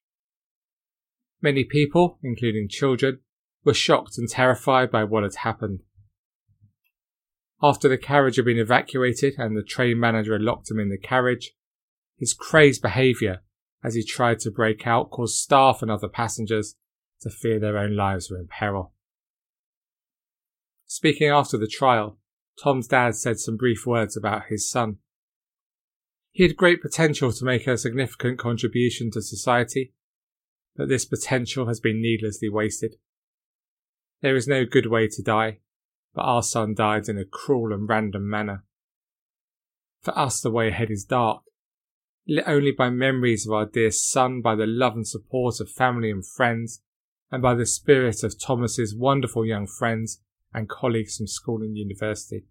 Many 1.42 1.64
people, 1.64 2.20
including 2.24 2.68
children, 2.70 3.20
were 3.64 3.74
shocked 3.74 4.18
and 4.18 4.30
terrified 4.30 4.92
by 4.92 5.04
what 5.04 5.24
had 5.24 5.36
happened. 5.36 5.82
After 7.62 7.88
the 7.88 7.98
carriage 7.98 8.36
had 8.36 8.46
been 8.46 8.60
evacuated 8.60 9.36
and 9.38 9.56
the 9.56 9.64
train 9.64 10.00
manager 10.00 10.34
had 10.34 10.42
locked 10.42 10.70
him 10.70 10.80
in 10.80 10.90
the 10.90 10.98
carriage, 10.98 11.54
his 12.18 12.34
crazed 12.34 12.82
behaviour 12.82 13.42
as 13.86 13.94
he 13.94 14.04
tried 14.04 14.40
to 14.40 14.50
break 14.50 14.88
out 14.88 15.12
caused 15.12 15.36
staff 15.36 15.84
and 15.84 15.92
other 15.92 16.08
passengers 16.08 16.76
to 17.22 17.30
fear 17.30 17.60
their 17.60 17.78
own 17.78 17.96
lives 17.96 18.32
were 18.32 18.40
in 18.40 18.48
peril. 18.48 18.92
Speaking 20.88 21.30
after 21.30 21.56
the 21.56 21.68
trial, 21.68 22.18
Tom's 22.62 22.88
dad 22.88 23.16
said 23.16 23.40
some 23.40 23.58
brief 23.58 23.86
words 23.86 24.18
about 24.18 24.48
his 24.50 24.68
son. 24.68 24.98
He 26.32 26.42
had 26.42 26.58
great 26.58 26.82
potential 26.82 27.32
to 27.32 27.46
make 27.46 27.68
a 27.68 27.78
significant 27.78 28.40
contribution 28.40 29.12
to 29.12 29.22
society, 29.22 29.94
but 30.76 30.90
this 30.90 31.06
potential 31.06 31.68
has 31.68 31.80
been 31.80 32.02
needlessly 32.02 32.50
wasted. 32.50 32.96
There 34.22 34.36
is 34.36 34.48
no 34.48 34.66
good 34.66 34.88
way 34.88 35.08
to 35.10 35.22
die, 35.22 35.60
but 36.16 36.24
our 36.24 36.42
son 36.42 36.74
died 36.74 37.08
in 37.08 37.20
a 37.20 37.26
cruel 37.26 37.72
and 37.72 37.88
random 37.88 38.28
manner. 38.28 38.64
For 40.02 40.18
us, 40.18 40.42
the 40.42 40.52
way 40.52 40.70
ahead 40.70 40.90
is 40.90 41.06
dark, 41.06 41.44
lit 42.28 42.46
only 42.48 42.72
by 42.72 42.90
memories 42.90 43.46
of 43.46 43.54
our 43.54 43.66
dear 43.66 43.92
son, 43.92 44.42
by 44.42 44.56
the 44.56 44.66
love 44.66 44.96
and 44.96 45.08
support 45.08 45.60
of 45.60 45.70
family 45.70 46.10
and 46.10 46.26
friends, 46.26 46.82
and 47.32 47.42
by 47.42 47.54
the 47.54 47.66
spirit 47.66 48.24
of 48.24 48.40
Thomas's 48.40 48.96
wonderful 48.96 49.46
young 49.46 49.68
friends 49.68 50.22
and 50.54 50.70
colleagues 50.70 51.18
from 51.18 51.28
school 51.28 51.62
and 51.62 51.78
university. 51.78 52.46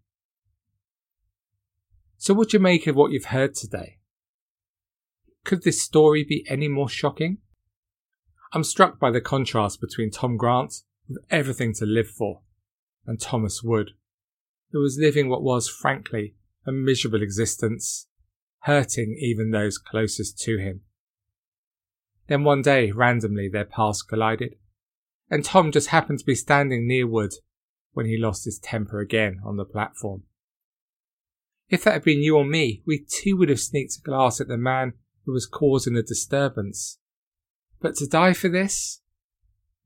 So, 2.17 2.35
what 2.35 2.51
do 2.51 2.57
you 2.57 2.63
make 2.63 2.87
of 2.87 2.97
what 2.97 3.11
you've 3.11 3.27
heard 3.27 3.55
today? 3.55 3.99
Could 5.45 5.63
this 5.63 5.83
story 5.83 6.25
be 6.25 6.45
any 6.49 6.69
more 6.69 6.89
shocking? 6.89 7.39
I'm 8.53 8.65
struck 8.65 8.99
by 8.99 9.11
the 9.11 9.21
contrast 9.21 9.81
between 9.81 10.11
Tom 10.11 10.37
Grant, 10.37 10.75
with 11.09 11.19
everything 11.31 11.75
to 11.75 11.85
live 11.85 12.09
for, 12.09 12.41
and 13.07 13.21
Thomas 13.21 13.63
Wood, 13.63 13.91
who 14.71 14.81
was 14.81 14.99
living 14.99 15.29
what 15.29 15.43
was, 15.43 15.69
frankly, 15.69 16.37
a 16.67 16.73
miserable 16.73 17.21
existence, 17.21 18.07
hurting 18.65 19.17
even 19.21 19.51
those 19.51 19.79
closest 19.79 20.39
to 20.39 20.57
him. 20.59 20.81
Then 22.29 22.45
one 22.45 22.63
day, 22.63 22.91
randomly, 22.91 23.49
their 23.49 23.67
paths 23.67 24.03
collided, 24.03 24.57
and 25.31 25.45
Tom 25.45 25.71
just 25.71 25.89
happened 25.89 26.19
to 26.21 26.25
be 26.25 26.35
standing 26.35 26.87
near 26.87 27.07
Wood 27.07 27.33
when 27.93 28.07
he 28.07 28.17
lost 28.17 28.47
his 28.47 28.59
temper 28.59 29.01
again 29.01 29.41
on 29.45 29.57
the 29.57 29.67
platform. 29.67 30.23
If 31.69 31.85
that 31.85 31.93
had 31.93 32.05
been 32.05 32.23
you 32.23 32.37
or 32.37 32.45
me, 32.45 32.83
we 32.87 33.05
too 33.07 33.37
would 33.37 33.51
have 33.51 33.61
sneaked 33.61 33.99
a 33.99 34.03
glass 34.03 34.41
at 34.41 34.49
the 34.49 34.57
man 34.57 34.95
who 35.27 35.33
was 35.33 35.47
causing 35.47 35.95
the 35.95 36.03
disturbance. 36.03 36.99
But 37.81 37.97
to 37.97 38.07
die 38.07 38.33
for 38.33 38.49
this? 38.49 39.03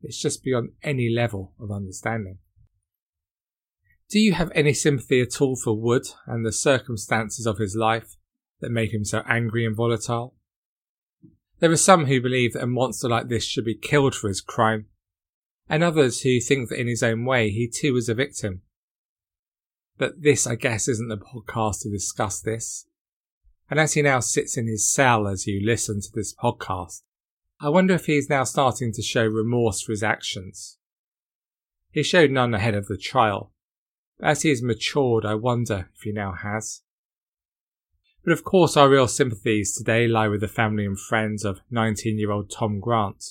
It's 0.02 0.20
just 0.20 0.44
beyond 0.44 0.70
any 0.84 1.08
level 1.08 1.54
of 1.60 1.72
understanding. 1.72 2.38
Do 4.08 4.20
you 4.20 4.34
have 4.34 4.52
any 4.54 4.72
sympathy 4.72 5.20
at 5.20 5.40
all 5.40 5.56
for 5.56 5.76
Wood 5.76 6.06
and 6.26 6.46
the 6.46 6.52
circumstances 6.52 7.44
of 7.44 7.58
his 7.58 7.74
life 7.74 8.17
that 8.60 8.70
made 8.70 8.92
him 8.92 9.04
so 9.04 9.22
angry 9.28 9.64
and 9.64 9.76
volatile? 9.76 10.34
There 11.60 11.70
are 11.70 11.76
some 11.76 12.06
who 12.06 12.20
believe 12.20 12.52
that 12.52 12.62
a 12.62 12.66
monster 12.66 13.08
like 13.08 13.28
this 13.28 13.44
should 13.44 13.64
be 13.64 13.74
killed 13.74 14.14
for 14.14 14.28
his 14.28 14.40
crime, 14.40 14.86
and 15.68 15.82
others 15.82 16.22
who 16.22 16.40
think 16.40 16.68
that 16.68 16.80
in 16.80 16.86
his 16.86 17.02
own 17.02 17.24
way 17.24 17.50
he 17.50 17.68
too 17.68 17.94
was 17.94 18.08
a 18.08 18.14
victim. 18.14 18.62
But 19.96 20.22
this, 20.22 20.46
I 20.46 20.54
guess, 20.54 20.86
isn't 20.86 21.08
the 21.08 21.16
podcast 21.16 21.82
to 21.82 21.90
discuss 21.90 22.40
this. 22.40 22.86
And 23.68 23.80
as 23.80 23.94
he 23.94 24.02
now 24.02 24.20
sits 24.20 24.56
in 24.56 24.66
his 24.66 24.88
cell 24.88 25.26
as 25.26 25.46
you 25.46 25.60
listen 25.64 26.00
to 26.00 26.08
this 26.14 26.34
podcast, 26.34 27.02
I 27.60 27.68
wonder 27.68 27.94
if 27.94 28.06
he 28.06 28.16
is 28.16 28.30
now 28.30 28.44
starting 28.44 28.92
to 28.92 29.02
show 29.02 29.26
remorse 29.26 29.82
for 29.82 29.92
his 29.92 30.04
actions. 30.04 30.78
He 31.90 32.04
showed 32.04 32.30
none 32.30 32.54
ahead 32.54 32.76
of 32.76 32.86
the 32.86 32.96
trial, 32.96 33.52
but 34.18 34.28
as 34.28 34.42
he 34.42 34.50
has 34.50 34.62
matured, 34.62 35.24
I 35.24 35.34
wonder 35.34 35.90
if 35.94 36.02
he 36.02 36.12
now 36.12 36.32
has. 36.32 36.82
But 38.24 38.32
of 38.32 38.44
course, 38.44 38.76
our 38.76 38.88
real 38.88 39.08
sympathies 39.08 39.74
today 39.74 40.06
lie 40.06 40.28
with 40.28 40.40
the 40.40 40.48
family 40.48 40.84
and 40.84 40.98
friends 40.98 41.44
of 41.44 41.60
19 41.70 42.18
year 42.18 42.30
old 42.30 42.50
Tom 42.50 42.80
Grant, 42.80 43.24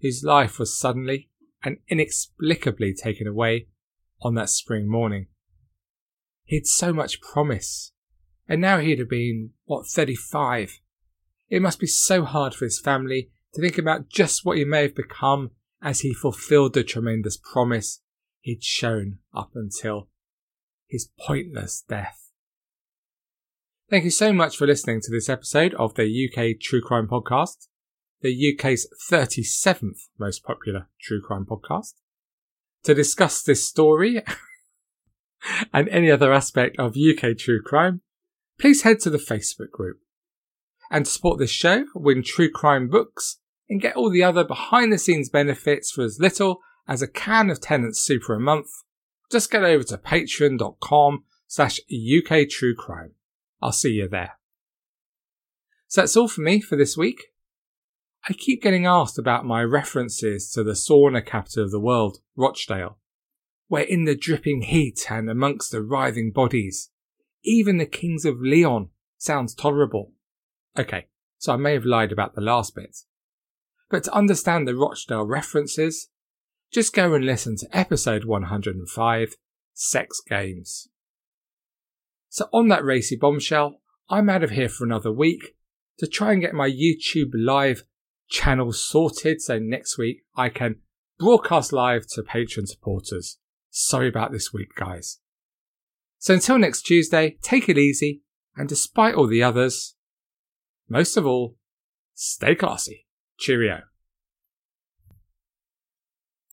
whose 0.00 0.22
life 0.24 0.58
was 0.58 0.78
suddenly 0.78 1.30
and 1.64 1.78
inexplicably 1.88 2.94
taken 2.94 3.26
away 3.26 3.68
on 4.20 4.34
that 4.34 4.50
spring 4.50 4.88
morning. 4.88 5.26
He 6.44 6.56
had 6.56 6.66
so 6.66 6.92
much 6.92 7.20
promise, 7.20 7.92
and 8.48 8.60
now 8.60 8.78
he'd 8.78 8.98
have 8.98 9.08
been, 9.08 9.50
what, 9.64 9.86
35. 9.86 10.80
It 11.48 11.62
must 11.62 11.80
be 11.80 11.86
so 11.86 12.24
hard 12.24 12.54
for 12.54 12.64
his 12.64 12.80
family 12.80 13.30
to 13.54 13.60
think 13.60 13.78
about 13.78 14.08
just 14.08 14.44
what 14.44 14.58
he 14.58 14.64
may 14.64 14.82
have 14.82 14.94
become 14.94 15.50
as 15.80 16.00
he 16.00 16.14
fulfilled 16.14 16.74
the 16.74 16.84
tremendous 16.84 17.36
promise 17.36 18.00
he'd 18.40 18.62
shown 18.62 19.18
up 19.34 19.50
until 19.54 20.08
his 20.86 21.10
pointless 21.18 21.84
death. 21.88 22.21
Thank 23.92 24.04
you 24.04 24.10
so 24.10 24.32
much 24.32 24.56
for 24.56 24.66
listening 24.66 25.02
to 25.02 25.10
this 25.10 25.28
episode 25.28 25.74
of 25.74 25.96
the 25.96 26.04
UK 26.26 26.58
True 26.58 26.80
Crime 26.80 27.06
Podcast, 27.06 27.66
the 28.22 28.32
UK's 28.32 28.86
37th 29.10 30.08
most 30.18 30.42
popular 30.44 30.88
true 30.98 31.20
crime 31.20 31.44
podcast. 31.44 31.92
To 32.84 32.94
discuss 32.94 33.42
this 33.42 33.68
story 33.68 34.22
and 35.74 35.90
any 35.90 36.10
other 36.10 36.32
aspect 36.32 36.78
of 36.78 36.96
UK 36.96 37.36
true 37.36 37.60
crime, 37.60 38.00
please 38.58 38.80
head 38.80 38.98
to 39.00 39.10
the 39.10 39.18
Facebook 39.18 39.70
group. 39.70 39.98
And 40.90 41.04
to 41.04 41.10
support 41.10 41.38
this 41.38 41.50
show, 41.50 41.84
win 41.94 42.22
true 42.22 42.50
crime 42.50 42.88
books 42.88 43.40
and 43.68 43.78
get 43.78 43.94
all 43.94 44.08
the 44.08 44.24
other 44.24 44.42
behind 44.42 44.90
the 44.90 44.96
scenes 44.96 45.28
benefits 45.28 45.90
for 45.90 46.02
as 46.02 46.18
little 46.18 46.60
as 46.88 47.02
a 47.02 47.06
can 47.06 47.50
of 47.50 47.60
Tennent's 47.60 48.02
Super 48.02 48.36
a 48.36 48.40
month, 48.40 48.68
just 49.30 49.50
get 49.50 49.64
over 49.64 49.84
to 49.84 49.98
patreon.com 49.98 51.24
slash 51.46 51.78
UK 51.78 52.48
True 52.48 52.74
Crime. 52.74 53.16
I'll 53.62 53.72
see 53.72 53.92
you 53.92 54.08
there. 54.08 54.32
So 55.86 56.00
that's 56.00 56.16
all 56.16 56.28
for 56.28 56.40
me 56.40 56.60
for 56.60 56.76
this 56.76 56.96
week. 56.96 57.28
I 58.28 58.32
keep 58.32 58.62
getting 58.62 58.86
asked 58.86 59.18
about 59.18 59.44
my 59.44 59.62
references 59.62 60.50
to 60.52 60.62
the 60.62 60.72
sauna 60.72 61.24
capital 61.24 61.64
of 61.64 61.70
the 61.70 61.80
world, 61.80 62.18
Rochdale, 62.36 62.98
where 63.68 63.82
in 63.82 64.04
the 64.04 64.16
dripping 64.16 64.62
heat 64.62 65.10
and 65.10 65.28
amongst 65.28 65.70
the 65.70 65.82
writhing 65.82 66.32
bodies, 66.32 66.90
even 67.44 67.78
the 67.78 67.86
kings 67.86 68.24
of 68.24 68.40
Leon 68.40 68.90
sounds 69.18 69.54
tolerable. 69.54 70.12
Okay, 70.78 71.06
so 71.38 71.52
I 71.52 71.56
may 71.56 71.74
have 71.74 71.84
lied 71.84 72.12
about 72.12 72.34
the 72.34 72.40
last 72.40 72.74
bit. 72.74 72.96
But 73.90 74.04
to 74.04 74.14
understand 74.14 74.66
the 74.66 74.76
Rochdale 74.76 75.26
references, 75.26 76.08
just 76.72 76.94
go 76.94 77.12
and 77.14 77.26
listen 77.26 77.56
to 77.58 77.76
episode 77.76 78.24
105 78.24 79.36
Sex 79.74 80.22
Games. 80.26 80.88
So, 82.32 82.48
on 82.50 82.68
that 82.68 82.82
racy 82.82 83.14
bombshell, 83.14 83.82
I'm 84.08 84.30
out 84.30 84.42
of 84.42 84.52
here 84.52 84.70
for 84.70 84.84
another 84.84 85.12
week 85.12 85.54
to 85.98 86.06
try 86.06 86.32
and 86.32 86.40
get 86.40 86.54
my 86.54 86.66
YouTube 86.66 87.32
live 87.34 87.84
channel 88.26 88.72
sorted 88.72 89.42
so 89.42 89.58
next 89.58 89.98
week 89.98 90.22
I 90.34 90.48
can 90.48 90.76
broadcast 91.18 91.74
live 91.74 92.06
to 92.14 92.22
Patreon 92.22 92.68
supporters. 92.68 93.36
Sorry 93.68 94.08
about 94.08 94.32
this 94.32 94.50
week, 94.50 94.74
guys. 94.74 95.18
So, 96.16 96.32
until 96.32 96.56
next 96.56 96.86
Tuesday, 96.86 97.36
take 97.42 97.68
it 97.68 97.76
easy, 97.76 98.22
and 98.56 98.66
despite 98.66 99.14
all 99.14 99.26
the 99.26 99.42
others, 99.42 99.94
most 100.88 101.18
of 101.18 101.26
all, 101.26 101.58
stay 102.14 102.54
classy. 102.54 103.06
Cheerio. 103.38 103.82